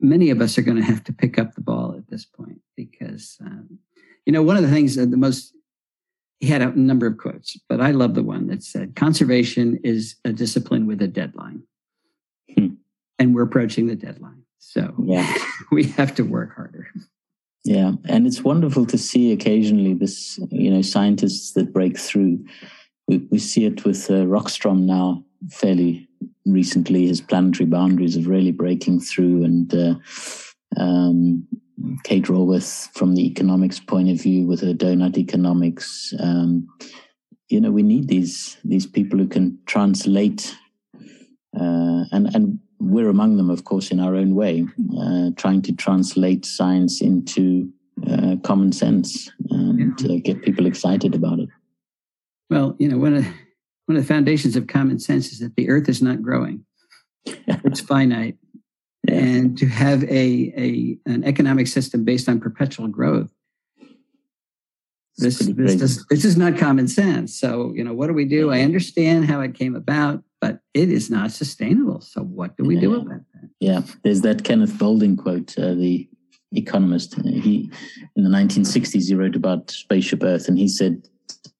many 0.00 0.30
of 0.30 0.40
us 0.40 0.58
are 0.58 0.62
going 0.62 0.76
to 0.76 0.84
have 0.84 1.02
to 1.04 1.12
pick 1.12 1.38
up 1.38 1.54
the 1.54 1.60
ball 1.60 1.94
at 1.96 2.08
this 2.08 2.24
point 2.24 2.60
because, 2.76 3.38
um, 3.40 3.78
you 4.24 4.32
know, 4.32 4.42
one 4.42 4.56
of 4.56 4.62
the 4.62 4.70
things 4.70 4.96
that 4.96 5.10
the 5.10 5.16
most, 5.16 5.54
he 6.40 6.46
had 6.46 6.62
a 6.62 6.70
number 6.78 7.06
of 7.06 7.18
quotes, 7.18 7.58
but 7.68 7.80
I 7.80 7.90
love 7.90 8.14
the 8.14 8.22
one 8.22 8.46
that 8.46 8.62
said, 8.62 8.94
conservation 8.94 9.78
is 9.82 10.16
a 10.24 10.32
discipline 10.32 10.86
with 10.86 11.02
a 11.02 11.08
deadline. 11.08 11.62
Hmm. 12.54 12.74
And 13.18 13.34
we're 13.34 13.42
approaching 13.42 13.88
the 13.88 13.96
deadline. 13.96 14.42
So 14.58 14.94
yeah. 15.02 15.32
we 15.72 15.84
have 15.84 16.14
to 16.16 16.22
work 16.22 16.54
harder. 16.54 16.88
Yeah, 17.64 17.92
and 18.04 18.26
it's 18.26 18.42
wonderful 18.42 18.86
to 18.86 18.96
see 18.96 19.32
occasionally 19.32 19.92
this, 19.92 20.38
you 20.50 20.70
know, 20.70 20.80
scientists 20.80 21.52
that 21.52 21.72
break 21.72 21.98
through. 21.98 22.44
We, 23.08 23.18
we 23.30 23.38
see 23.38 23.64
it 23.64 23.84
with 23.84 24.08
uh, 24.10 24.24
Rockstrom 24.24 24.82
now, 24.82 25.24
fairly 25.50 26.08
recently. 26.46 27.08
His 27.08 27.20
planetary 27.20 27.68
boundaries 27.68 28.16
are 28.16 28.30
really 28.30 28.52
breaking 28.52 29.00
through, 29.00 29.44
and 29.44 29.74
uh, 29.74 29.94
um, 30.76 31.46
Kate 32.04 32.24
Raworth, 32.24 32.92
from 32.94 33.14
the 33.14 33.26
economics 33.26 33.80
point 33.80 34.10
of 34.10 34.20
view, 34.20 34.46
with 34.46 34.60
her 34.60 34.74
donut 34.74 35.16
economics. 35.16 36.12
Um, 36.18 36.68
you 37.48 37.60
know, 37.60 37.70
we 37.70 37.82
need 37.82 38.08
these 38.08 38.56
these 38.64 38.86
people 38.86 39.18
who 39.18 39.28
can 39.28 39.58
translate, 39.66 40.56
uh, 41.56 42.04
and 42.12 42.34
and 42.34 42.58
we're 42.80 43.08
among 43.08 43.36
them, 43.36 43.50
of 43.50 43.64
course, 43.64 43.90
in 43.90 44.00
our 44.00 44.14
own 44.14 44.34
way, 44.34 44.66
uh, 44.98 45.30
trying 45.36 45.62
to 45.62 45.72
translate 45.72 46.44
science 46.44 47.00
into 47.00 47.68
uh, 48.08 48.36
common 48.44 48.72
sense 48.72 49.30
and 49.50 50.00
yeah. 50.00 50.18
get 50.18 50.42
people 50.42 50.66
excited 50.66 51.14
about 51.14 51.40
it. 51.40 51.48
Well, 52.50 52.76
you 52.78 52.88
know, 52.88 52.98
one 52.98 53.14
of 53.14 53.24
one 53.86 53.96
of 53.96 54.02
the 54.02 54.14
foundations 54.14 54.56
of 54.56 54.66
common 54.66 54.98
sense 54.98 55.32
is 55.32 55.38
that 55.40 55.56
the 55.56 55.68
Earth 55.68 55.88
is 55.88 56.02
not 56.02 56.22
growing; 56.22 56.64
it's 57.26 57.80
finite. 57.80 58.36
And 59.06 59.56
to 59.58 59.66
have 59.66 60.02
a 60.04 60.52
a 60.56 60.98
an 61.06 61.24
economic 61.24 61.66
system 61.66 62.04
based 62.04 62.28
on 62.28 62.40
perpetual 62.40 62.88
growth. 62.88 63.30
This 65.16 65.38
this, 65.38 65.74
does, 65.74 66.06
this 66.06 66.24
is 66.24 66.36
not 66.36 66.56
common 66.56 66.88
sense. 66.88 67.38
So 67.38 67.72
you 67.74 67.84
know, 67.84 67.94
what 67.94 68.06
do 68.06 68.14
we 68.14 68.24
do? 68.24 68.50
I 68.50 68.60
understand 68.60 69.26
how 69.26 69.40
it 69.40 69.54
came 69.54 69.74
about 69.74 70.22
but 70.40 70.60
it 70.74 70.88
is 70.88 71.10
not 71.10 71.32
sustainable. 71.32 72.00
So 72.00 72.22
what 72.22 72.56
do 72.56 72.64
we 72.64 72.76
yeah. 72.76 72.80
do 72.80 72.94
about 72.94 73.24
that? 73.32 73.50
Yeah, 73.60 73.82
there's 74.04 74.22
that 74.22 74.44
Kenneth 74.44 74.78
Boulding 74.78 75.16
quote, 75.16 75.58
uh, 75.58 75.74
the 75.74 76.08
economist. 76.52 77.14
He 77.22 77.70
in 78.16 78.24
the 78.24 78.30
1960s 78.30 79.08
he 79.08 79.14
wrote 79.14 79.36
about 79.36 79.70
spaceship 79.70 80.22
Earth, 80.22 80.48
and 80.48 80.58
he 80.58 80.68
said. 80.68 81.08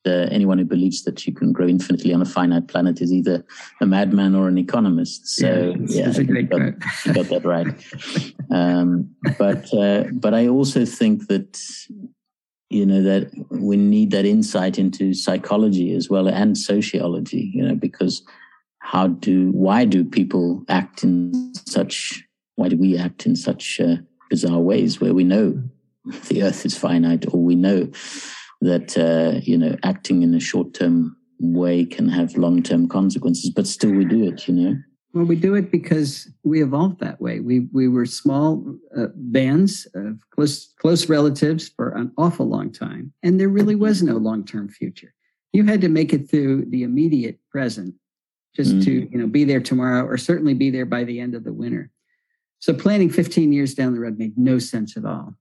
Uh, 0.06 0.26
anyone 0.30 0.58
who 0.58 0.64
believes 0.64 1.04
that 1.04 1.26
you 1.26 1.34
can 1.34 1.52
grow 1.52 1.66
infinitely 1.66 2.14
on 2.14 2.22
a 2.22 2.24
finite 2.24 2.68
planet 2.68 3.00
is 3.02 3.12
either 3.12 3.44
a 3.80 3.86
madman 3.86 4.34
or 4.34 4.48
an 4.48 4.56
economist. 4.56 5.26
So 5.26 5.74
yeah, 5.86 6.10
yeah 6.10 6.22
great 6.22 6.48
got, 6.48 6.60
you 7.04 7.12
got 7.12 7.26
that 7.26 7.44
right. 7.44 7.66
um, 8.50 9.10
but 9.38 9.72
uh, 9.74 10.04
but 10.12 10.32
I 10.32 10.48
also 10.48 10.86
think 10.86 11.26
that 11.28 11.60
you 12.70 12.86
know 12.86 13.02
that 13.02 13.30
we 13.50 13.76
need 13.76 14.10
that 14.12 14.24
insight 14.24 14.78
into 14.78 15.12
psychology 15.12 15.94
as 15.94 16.08
well 16.08 16.28
and 16.28 16.56
sociology. 16.56 17.50
You 17.52 17.66
know 17.66 17.74
because 17.74 18.22
how 18.78 19.08
do 19.08 19.50
why 19.50 19.84
do 19.84 20.04
people 20.04 20.64
act 20.68 21.04
in 21.04 21.52
such 21.54 22.24
why 22.54 22.68
do 22.68 22.76
we 22.76 22.96
act 22.96 23.26
in 23.26 23.36
such 23.36 23.80
uh, 23.80 23.96
bizarre 24.30 24.60
ways 24.60 25.00
where 25.00 25.14
we 25.14 25.24
know 25.24 25.62
the 26.28 26.42
earth 26.42 26.64
is 26.64 26.76
finite 26.76 27.26
or 27.32 27.42
we 27.42 27.54
know 27.54 27.88
that 28.60 28.96
uh, 28.98 29.40
you 29.42 29.56
know 29.56 29.76
acting 29.82 30.22
in 30.22 30.34
a 30.34 30.40
short 30.40 30.74
term 30.74 31.16
way 31.40 31.84
can 31.84 32.08
have 32.08 32.36
long 32.36 32.62
term 32.62 32.88
consequences 32.88 33.50
but 33.50 33.66
still 33.66 33.92
we 33.92 34.04
do 34.04 34.24
it 34.24 34.48
you 34.48 34.54
know? 34.54 34.76
Well 35.14 35.24
we 35.24 35.36
do 35.36 35.54
it 35.54 35.70
because 35.70 36.30
we 36.44 36.62
evolved 36.62 37.00
that 37.00 37.20
way. 37.20 37.40
We 37.40 37.60
we 37.72 37.88
were 37.88 38.06
small 38.06 38.64
uh, 38.96 39.06
bands 39.14 39.86
of 39.94 40.20
close 40.30 40.72
close 40.80 41.08
relatives 41.08 41.68
for 41.68 41.90
an 41.90 42.12
awful 42.18 42.46
long 42.46 42.72
time 42.72 43.12
and 43.22 43.40
there 43.40 43.48
really 43.48 43.74
was 43.74 44.02
no 44.02 44.16
long 44.16 44.44
term 44.44 44.68
future. 44.68 45.14
You 45.52 45.64
had 45.64 45.80
to 45.80 45.88
make 45.88 46.12
it 46.12 46.28
through 46.28 46.66
the 46.66 46.82
immediate 46.82 47.38
present 47.50 47.94
just 48.54 48.72
mm-hmm. 48.72 48.80
to 48.82 49.08
you 49.10 49.18
know 49.18 49.26
be 49.26 49.44
there 49.44 49.60
tomorrow 49.60 50.04
or 50.04 50.18
certainly 50.18 50.54
be 50.54 50.70
there 50.70 50.86
by 50.86 51.04
the 51.04 51.20
end 51.20 51.34
of 51.34 51.44
the 51.44 51.52
winter. 51.52 51.90
So 52.60 52.74
planning 52.74 53.08
15 53.08 53.52
years 53.52 53.74
down 53.74 53.94
the 53.94 54.00
road 54.00 54.18
made 54.18 54.36
no 54.36 54.58
sense 54.58 54.96
at 54.96 55.04
all 55.04 55.34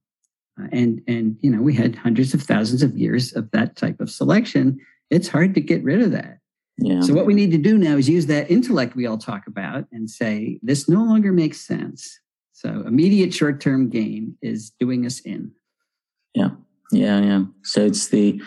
and 0.72 1.00
and 1.06 1.36
you 1.40 1.50
know 1.50 1.62
we 1.62 1.74
had 1.74 1.96
hundreds 1.96 2.34
of 2.34 2.42
thousands 2.42 2.82
of 2.82 2.96
years 2.96 3.34
of 3.34 3.50
that 3.52 3.76
type 3.76 4.00
of 4.00 4.10
selection. 4.10 4.78
It's 5.10 5.28
hard 5.28 5.54
to 5.54 5.60
get 5.60 5.82
rid 5.84 6.02
of 6.02 6.12
that. 6.12 6.38
Yeah. 6.80 7.00
so 7.00 7.12
what 7.12 7.26
we 7.26 7.34
need 7.34 7.50
to 7.50 7.58
do 7.58 7.76
now 7.76 7.96
is 7.96 8.08
use 8.08 8.26
that 8.26 8.50
intellect 8.50 8.94
we 8.94 9.04
all 9.06 9.18
talk 9.18 9.48
about 9.48 9.86
and 9.90 10.08
say 10.08 10.60
this 10.62 10.88
no 10.88 11.02
longer 11.02 11.32
makes 11.32 11.60
sense. 11.60 12.20
So 12.52 12.84
immediate 12.86 13.34
short-term 13.34 13.88
gain 13.88 14.36
is 14.42 14.70
doing 14.78 15.04
us 15.04 15.20
in. 15.20 15.52
Yeah. 16.34 16.50
Yeah, 16.90 17.20
yeah. 17.20 17.44
So 17.62 17.84
it's 17.84 18.08
the, 18.08 18.40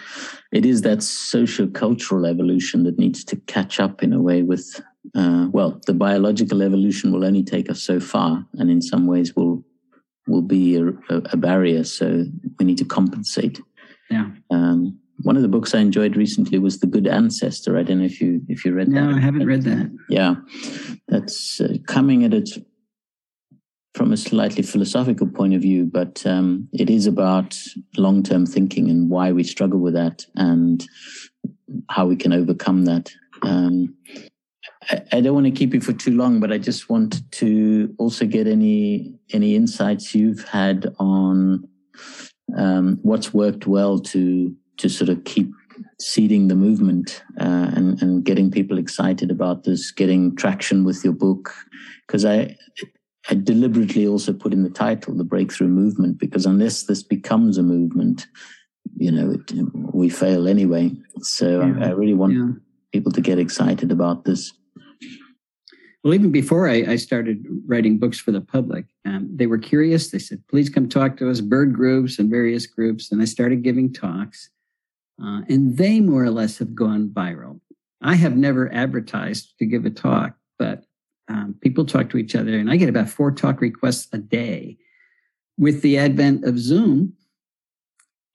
it 0.52 0.65
is 0.65 0.82
that 0.82 1.04
social 1.04 1.67
cultural 1.67 2.26
evolution 2.26 2.84
that 2.84 2.97
needs 2.97 3.24
to 3.26 3.36
catch 3.36 3.80
up 3.80 4.02
in 4.02 4.13
a 4.13 4.21
way 4.21 4.41
with, 4.41 4.82
uh, 5.15 5.47
well, 5.52 5.80
the 5.86 5.93
biological 5.93 6.63
evolution 6.63 7.12
will 7.12 7.24
only 7.24 7.43
take 7.43 7.69
us 7.69 7.82
so 7.82 8.00
far, 8.00 8.45
and 8.54 8.71
in 8.71 8.82
some 8.82 9.06
ways 9.06 9.36
will 9.36 9.63
will 10.27 10.41
be 10.41 10.77
a, 10.77 10.88
a 11.10 11.38
barrier. 11.38 11.84
So 11.84 12.25
we 12.60 12.65
need 12.65 12.77
to 12.77 12.86
compensate. 12.86 13.60
Yeah. 14.10 14.29
Um, 14.49 14.99
one 15.23 15.36
of 15.36 15.41
the 15.41 15.47
books 15.47 15.75
I 15.75 15.79
enjoyed 15.79 16.15
recently 16.15 16.57
was 16.57 16.79
The 16.79 16.88
Good 16.88 17.07
Ancestor. 17.07 17.77
I 17.77 17.84
don't 17.84 17.99
know 17.99 18.05
if 18.05 18.19
you 18.19 18.41
if 18.47 18.65
you 18.65 18.73
read 18.73 18.88
no, 18.88 19.01
that. 19.01 19.12
No, 19.12 19.17
I 19.17 19.19
haven't 19.19 19.45
read 19.45 19.63
that. 19.63 19.91
Yeah, 20.10 20.36
that's 21.07 21.62
uh, 21.62 21.77
coming 21.88 22.23
at 22.23 22.34
it 22.34 22.49
from 23.93 24.13
a 24.13 24.17
slightly 24.17 24.63
philosophical 24.63 25.27
point 25.27 25.53
of 25.53 25.62
view, 25.62 25.86
but 25.86 26.25
um, 26.25 26.67
it 26.73 26.89
is 26.89 27.05
about 27.05 27.57
long 27.97 28.23
term 28.23 28.45
thinking 28.45 28.89
and 28.89 29.10
why 29.10 29.31
we 29.31 29.43
struggle 29.43 29.79
with 29.79 29.93
that 29.93 30.25
and 30.36 30.88
how 31.89 32.05
we 32.05 32.15
can 32.15 32.34
overcome 32.34 32.86
that. 32.86 33.12
Um, 33.43 33.95
I, 34.89 35.02
I, 35.12 35.22
don't 35.22 35.34
want 35.34 35.46
to 35.46 35.52
keep 35.52 35.74
you 35.74 35.82
for 35.82 35.94
too 35.94 36.15
long, 36.15 36.39
but 36.39 36.52
I 36.52 36.58
just 36.58 36.89
want 36.89 37.30
to 37.34 37.94
also 37.98 38.26
get 38.26 38.48
any 38.48 39.13
any 39.32 39.56
insights 39.56 40.15
you've 40.15 40.44
had 40.46 40.94
on 41.00 41.67
um, 42.58 43.00
what's 43.04 43.34
worked 43.34 43.67
well 43.67 44.00
to 44.00 44.56
to 44.78 44.89
sort 44.89 45.10
of 45.10 45.24
keep 45.24 45.52
seeding 46.00 46.48
the 46.48 46.56
movement 46.56 47.24
uh, 47.39 47.72
and 47.76 48.02
and 48.02 48.24
getting 48.24 48.50
people 48.50 48.78
excited 48.78 49.30
about 49.32 49.63
this, 49.63 49.91
getting 49.91 50.36
traction 50.36 50.84
with 50.84 51.04
your 51.04 51.13
book, 51.13 51.54
because 52.08 52.26
I 52.26 52.56
I 53.30 53.36
deliberately 53.36 54.08
also 54.08 54.34
put 54.34 54.54
in 54.54 54.63
the 54.63 54.70
title 54.70 55.15
the 55.15 55.24
breakthrough 55.24 55.67
movement 55.67 56.17
because 56.17 56.46
unless 56.46 56.84
this 56.84 57.04
becomes 57.04 57.58
a 57.58 57.63
movement, 57.63 58.28
you 58.98 59.12
know, 59.12 59.32
it, 59.32 59.52
we 59.94 60.10
fail 60.10 60.48
anyway. 60.48 60.91
So 61.22 61.62
yeah. 61.62 61.86
I, 61.86 61.89
I, 61.89 61.91
really 61.91 62.15
want 62.15 62.34
yeah. 62.34 62.50
people 62.91 63.12
to 63.12 63.22
get 63.22 63.38
excited 63.38 63.91
about 63.91 64.26
this. 64.26 64.52
Well, 66.03 66.15
even 66.15 66.31
before 66.31 66.67
I, 66.67 66.83
I 66.87 66.95
started 66.95 67.45
writing 67.67 67.99
books 67.99 68.19
for 68.19 68.31
the 68.31 68.41
public, 68.41 68.85
um, 69.05 69.29
they 69.31 69.45
were 69.45 69.59
curious. 69.59 70.09
They 70.09 70.19
said, 70.19 70.41
please 70.47 70.69
come 70.69 70.89
talk 70.89 71.17
to 71.17 71.29
us, 71.29 71.41
bird 71.41 71.73
groups 71.73 72.17
and 72.17 72.29
various 72.29 72.65
groups. 72.65 73.11
And 73.11 73.21
I 73.21 73.25
started 73.25 73.61
giving 73.61 73.93
talks. 73.93 74.49
Uh, 75.21 75.41
and 75.47 75.77
they 75.77 75.99
more 75.99 76.23
or 76.23 76.31
less 76.31 76.57
have 76.57 76.73
gone 76.73 77.09
viral. 77.09 77.59
I 78.01 78.15
have 78.15 78.35
never 78.35 78.73
advertised 78.73 79.53
to 79.59 79.65
give 79.65 79.85
a 79.85 79.91
talk, 79.91 80.35
but 80.57 80.85
um, 81.27 81.55
people 81.61 81.85
talk 81.85 82.09
to 82.09 82.17
each 82.17 82.35
other, 82.35 82.57
and 82.57 82.69
I 82.69 82.75
get 82.75 82.89
about 82.89 83.09
four 83.09 83.31
talk 83.31 83.61
requests 83.61 84.07
a 84.11 84.17
day. 84.17 84.77
With 85.57 85.81
the 85.81 85.99
advent 85.99 86.43
of 86.45 86.57
Zoom, 86.57 87.13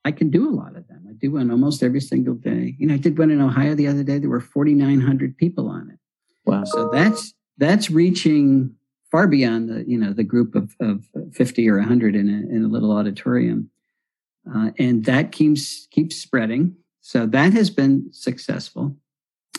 I 0.05 0.13
can 0.13 0.31
do 0.31 0.49
a 0.49 0.55
lot 0.55 0.77
of 0.77 0.87
them. 0.87 1.05
I 1.09 1.15
do 1.15 1.33
one 1.33 1.51
almost 1.51 1.83
every 1.83 2.01
single 2.01 2.35
day. 2.35 2.77
You 2.79 2.87
know, 2.87 2.95
I 2.95 2.99
did 2.99 3.19
one 3.19 3.31
in 3.31 3.41
Ohio 3.41 3.75
the 3.75 3.89
other 3.89 4.05
day. 4.05 4.19
There 4.19 4.31
were 4.31 4.41
4,900 4.41 5.37
people 5.37 5.69
on 5.69 5.91
it. 5.91 5.99
Wow! 6.45 6.63
So 6.65 6.89
that's 6.93 7.35
that's 7.59 7.91
reaching 7.91 8.75
far 9.11 9.27
beyond 9.27 9.69
the 9.69 9.85
you 9.89 9.99
know 9.99 10.13
the 10.13 10.25
group 10.25 10.55
of, 10.55 10.75
of 10.81 11.05
50 11.33 11.69
or 11.69 11.79
100 11.79 12.15
in 12.15 12.29
a, 12.29 12.55
in 12.55 12.65
a 12.65 12.69
little 12.69 12.93
auditorium, 12.93 13.71
uh, 14.53 14.71
and 14.79 15.05
that 15.05 15.33
keeps 15.33 15.87
keeps 15.91 16.17
spreading. 16.17 16.77
So 17.01 17.27
that 17.27 17.53
has 17.53 17.71
been 17.71 18.09
successful. 18.13 18.97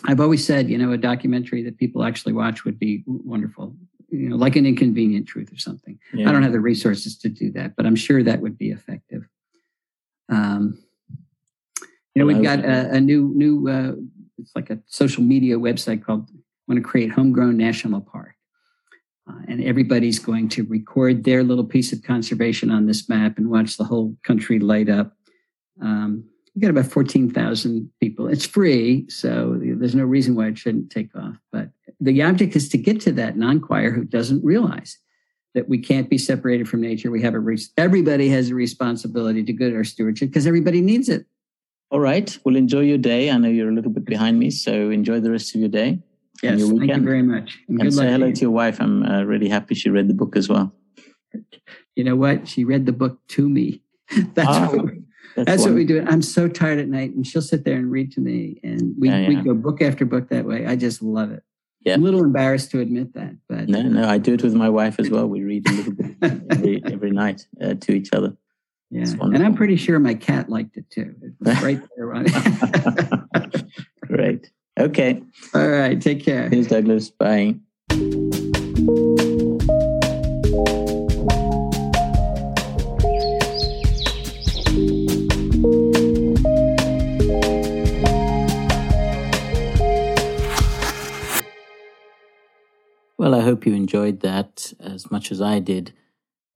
I've 0.03 0.19
always 0.19 0.45
said, 0.45 0.69
you 0.69 0.77
know, 0.77 0.91
a 0.91 0.97
documentary 0.97 1.63
that 1.63 1.77
people 1.77 2.03
actually 2.03 2.33
watch 2.33 2.65
would 2.65 2.77
be 2.77 3.03
wonderful, 3.07 3.75
you 4.09 4.29
know, 4.29 4.35
like 4.35 4.55
an 4.55 4.65
inconvenient 4.65 5.27
truth 5.27 5.51
or 5.51 5.57
something. 5.57 5.97
Yeah. 6.13 6.29
I 6.29 6.31
don't 6.31 6.43
have 6.43 6.51
the 6.51 6.59
resources 6.59 7.17
to 7.19 7.29
do 7.29 7.51
that, 7.53 7.75
but 7.75 7.85
I'm 7.85 7.95
sure 7.95 8.21
that 8.21 8.41
would 8.41 8.57
be 8.57 8.71
effective. 8.71 9.27
Um, 10.29 10.77
you 12.13 12.21
know, 12.21 12.25
we've 12.25 12.43
got 12.43 12.59
a, 12.59 12.91
a 12.91 12.99
new, 12.99 13.31
new, 13.35 13.69
uh, 13.69 13.93
it's 14.39 14.51
like 14.55 14.69
a 14.69 14.79
social 14.87 15.23
media 15.23 15.57
website 15.57 16.03
called 16.03 16.29
"Want 16.67 16.77
to 16.77 16.87
Create 16.87 17.11
Homegrown 17.11 17.57
National 17.57 18.01
Park," 18.01 18.35
uh, 19.29 19.41
and 19.47 19.63
everybody's 19.63 20.19
going 20.19 20.49
to 20.49 20.63
record 20.63 21.23
their 21.23 21.43
little 21.43 21.65
piece 21.65 21.93
of 21.93 22.03
conservation 22.03 22.71
on 22.71 22.85
this 22.85 23.07
map 23.09 23.37
and 23.37 23.49
watch 23.49 23.77
the 23.77 23.83
whole 23.83 24.15
country 24.23 24.59
light 24.59 24.89
up. 24.89 25.13
Um, 25.81 26.25
we 26.55 26.61
got 26.61 26.71
about 26.71 26.87
14,000 26.87 27.91
people. 27.99 28.27
It's 28.27 28.45
free, 28.45 29.07
so 29.09 29.59
there's 29.61 29.93
no 29.93 30.05
reason 30.05 30.33
why 30.33 30.47
it 30.47 30.57
shouldn't 30.57 30.89
take 30.89 31.15
off. 31.15 31.35
But 31.51 31.69
the 31.99 32.23
object 32.23 32.55
is 32.55 32.67
to 32.69 32.79
get 32.79 32.99
to 33.01 33.11
that 33.11 33.37
non-choir 33.37 33.91
who 33.91 34.03
doesn't 34.03 34.43
realize 34.43 34.97
that 35.53 35.69
we 35.69 35.77
can't 35.77 36.09
be 36.09 36.17
separated 36.17 36.67
from 36.67 36.81
nature. 36.81 37.11
We 37.11 37.21
have 37.21 37.33
a 37.33 37.39
re- 37.39 37.59
everybody 37.77 38.29
has 38.29 38.49
a 38.49 38.55
responsibility 38.55 39.43
to 39.43 39.53
good 39.53 39.75
our 39.75 39.83
stewardship 39.83 40.29
because 40.29 40.47
everybody 40.47 40.81
needs 40.81 41.09
it. 41.09 41.25
All 41.89 41.99
right. 41.99 42.37
Well, 42.43 42.55
enjoy 42.55 42.81
your 42.81 42.97
day. 42.97 43.31
I 43.31 43.37
know 43.37 43.49
you're 43.49 43.69
a 43.69 43.73
little 43.73 43.91
bit 43.91 44.05
behind 44.05 44.39
me, 44.39 44.49
so 44.49 44.89
enjoy 44.89 45.19
the 45.19 45.31
rest 45.31 45.55
of 45.55 45.61
your 45.61 45.69
day. 45.69 45.99
Yes, 46.43 46.61
thank 46.61 46.95
you 46.95 47.01
very 47.01 47.23
much. 47.23 47.59
And, 47.67 47.81
and 47.81 47.93
say 47.93 48.11
hello 48.11 48.31
to 48.31 48.41
your 48.41 48.51
wife. 48.51 48.79
I'm 48.79 49.03
uh, 49.03 49.23
really 49.23 49.49
happy 49.49 49.75
she 49.75 49.89
read 49.89 50.07
the 50.07 50.13
book 50.13 50.35
as 50.35 50.47
well. 50.47 50.73
You 51.95 52.03
know 52.03 52.15
what? 52.15 52.47
She 52.47 52.63
read 52.63 52.85
the 52.85 52.91
book 52.91 53.19
to 53.29 53.49
me. 53.49 53.81
that's 54.33 54.49
oh, 54.49 54.77
what, 54.77 54.93
that's, 55.35 55.47
that's 55.47 55.63
what 55.65 55.73
we 55.73 55.85
do. 55.85 56.05
I'm 56.07 56.21
so 56.21 56.47
tired 56.47 56.79
at 56.79 56.87
night, 56.87 57.13
and 57.13 57.25
she'll 57.25 57.41
sit 57.41 57.65
there 57.65 57.77
and 57.77 57.91
read 57.91 58.11
to 58.13 58.21
me, 58.21 58.59
and 58.63 58.93
we 58.97 59.09
yeah, 59.09 59.19
yeah. 59.19 59.27
we 59.29 59.35
go 59.35 59.53
book 59.53 59.81
after 59.81 60.05
book 60.05 60.29
that 60.29 60.45
way. 60.45 60.65
I 60.65 60.75
just 60.75 61.01
love 61.01 61.31
it. 61.31 61.43
Yeah. 61.81 61.93
I'm 61.93 62.01
a 62.01 62.05
little 62.05 62.23
embarrassed 62.23 62.71
to 62.71 62.79
admit 62.79 63.13
that, 63.13 63.37
but 63.47 63.69
no, 63.69 63.81
no, 63.81 64.07
I 64.07 64.17
do 64.17 64.33
it 64.33 64.43
with 64.43 64.53
my 64.53 64.69
wife 64.69 64.99
as 64.99 65.09
well. 65.09 65.27
We 65.27 65.43
read 65.43 65.67
a 65.67 65.71
little 65.71 65.93
bit 65.93 66.15
every, 66.51 66.81
every 66.85 67.11
night 67.11 67.47
uh, 67.61 67.75
to 67.75 67.91
each 67.93 68.09
other. 68.13 68.35
Yeah, 68.89 69.05
and 69.21 69.43
I'm 69.43 69.55
pretty 69.55 69.75
sure 69.75 69.99
my 69.99 70.13
cat 70.13 70.49
liked 70.49 70.77
it 70.77 70.89
too. 70.89 71.13
It 71.21 71.33
was 71.39 71.61
right 71.61 71.81
there. 71.97 73.61
Great. 74.01 74.51
Okay. 74.77 75.23
All 75.55 75.67
right. 75.67 75.99
Take 75.99 76.23
care. 76.23 76.49
Thanks, 76.49 76.67
Douglas. 76.67 77.09
Bye. 77.09 77.55
Well, 93.17 93.33
I 93.33 93.41
hope 93.41 93.65
you 93.65 93.73
enjoyed 93.73 94.19
that 94.19 94.73
as 94.79 95.09
much 95.09 95.31
as 95.31 95.41
I 95.41 95.59
did. 95.59 95.91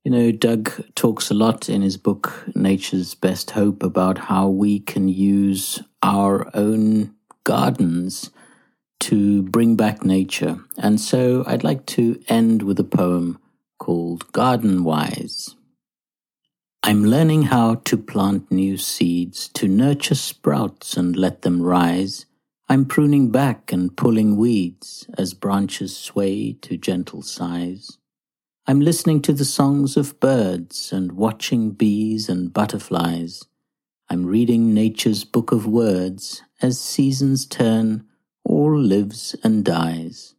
You 0.03 0.12
know, 0.12 0.31
Doug 0.31 0.71
talks 0.95 1.31
a 1.31 1.34
lot 1.34 1.69
in 1.69 1.81
his 1.81 1.97
book, 1.97 2.45
Nature's 2.55 3.15
Best 3.15 3.51
Hope, 3.51 3.81
about 3.81 4.17
how 4.17 4.47
we 4.47 4.79
can 4.79 5.07
use 5.07 5.81
our 6.03 6.49
own 6.55 7.15
gardens 7.43 8.32
to 9.01 9.41
bring 9.43 9.75
back 9.75 10.06
nature. 10.06 10.60
And 10.77 10.99
so 10.99 11.43
I'd 11.47 11.63
like 11.63 11.86
to 11.88 12.21
end 12.27 12.62
with 12.62 12.80
a 12.80 12.84
poem 12.84 13.39
called 13.80 14.32
Garden 14.32 14.84
Wise. 14.84 15.56
I'm 16.84 17.06
learning 17.06 17.43
how 17.43 17.75
to 17.75 17.97
plant 17.97 18.51
new 18.51 18.77
seeds, 18.77 19.47
to 19.49 19.67
nurture 19.67 20.15
sprouts 20.15 20.97
and 20.97 21.15
let 21.15 21.41
them 21.43 21.62
rise. 21.62 22.25
I'm 22.69 22.86
pruning 22.86 23.32
back 23.32 23.71
and 23.71 23.95
pulling 23.95 24.38
weeds 24.38 25.08
as 25.17 25.34
branches 25.34 25.95
sway 25.95 26.54
to 26.62 26.77
gentle 26.77 27.21
sighs. 27.21 27.97
I'm 28.67 28.80
listening 28.80 29.21
to 29.23 29.34
the 29.34 29.45
songs 29.45 29.97
of 29.97 30.19
birds 30.19 30.93
and 30.93 31.12
watching 31.13 31.71
bees 31.71 32.30
and 32.30 32.54
butterflies. 32.54 33.43
I'm 34.12 34.26
reading 34.26 34.74
nature's 34.74 35.24
book 35.24 35.54
of 35.54 35.65
words 35.65 36.43
as 36.62 36.82
seasons 36.82 37.45
turn, 37.45 38.04
all 38.43 38.78
lives 38.78 39.38
and 39.41 39.63
dies. 39.63 40.36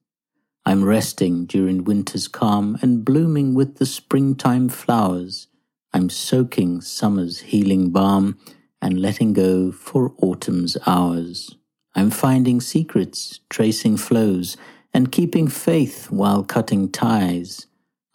I'm 0.67 0.85
resting 0.85 1.47
during 1.47 1.83
winter's 1.83 2.29
calm 2.29 2.77
and 2.83 3.03
blooming 3.03 3.55
with 3.55 3.77
the 3.77 3.87
springtime 3.87 4.69
flowers. 4.69 5.47
I'm 5.95 6.11
soaking 6.11 6.83
summer's 6.83 7.41
healing 7.41 7.93
balm 7.93 8.39
and 8.83 9.01
letting 9.01 9.33
go 9.33 9.73
for 9.73 10.13
autumn's 10.19 10.77
hours. 10.87 11.57
I'm 11.95 12.11
finding 12.11 12.61
secrets, 12.61 13.41
tracing 13.49 13.97
flows, 13.97 14.59
and 14.93 15.11
keeping 15.11 15.49
faith 15.49 16.11
while 16.11 16.45
cutting 16.45 16.91
ties. 16.93 17.69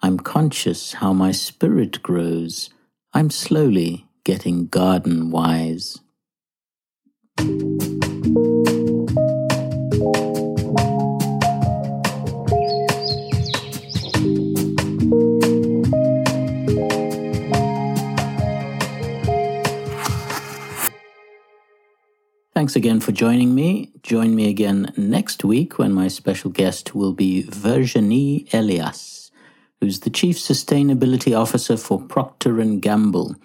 I'm 0.03 0.19
conscious 0.19 0.93
how 0.93 1.13
my 1.13 1.31
spirit 1.31 2.03
grows. 2.03 2.69
I'm 3.11 3.31
slowly 3.31 4.06
getting 4.27 4.67
garden 4.67 5.31
wise. 5.31 6.01
Thanks 22.53 22.75
again 22.75 22.99
for 22.99 23.13
joining 23.13 23.55
me. 23.55 23.93
Join 24.03 24.35
me 24.35 24.49
again 24.49 24.91
next 24.97 25.45
week 25.45 25.79
when 25.79 25.93
my 25.93 26.09
special 26.09 26.51
guest 26.51 26.93
will 26.93 27.13
be 27.13 27.43
Virginie 27.43 28.45
Helias 28.51 29.17
who's 29.79 29.99
the 30.01 30.09
Chief 30.09 30.37
Sustainability 30.37 31.37
Officer 31.37 31.77
for 31.77 32.01
Procter 32.01 32.63
& 32.65 32.79
Gamble, 32.79 33.35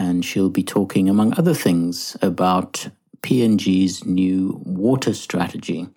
and 0.00 0.24
she'll 0.24 0.48
be 0.48 0.62
talking, 0.62 1.10
among 1.10 1.38
other 1.38 1.52
things, 1.52 2.16
about 2.22 2.88
P&G's 3.20 4.06
new 4.06 4.62
water 4.64 5.12
strategy. 5.12 5.88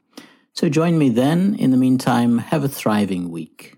So 0.51 0.67
join 0.67 0.97
me 0.97 1.07
then. 1.07 1.55
In 1.55 1.71
the 1.71 1.77
meantime, 1.77 2.39
have 2.39 2.65
a 2.65 2.67
thriving 2.67 3.31
week. 3.31 3.77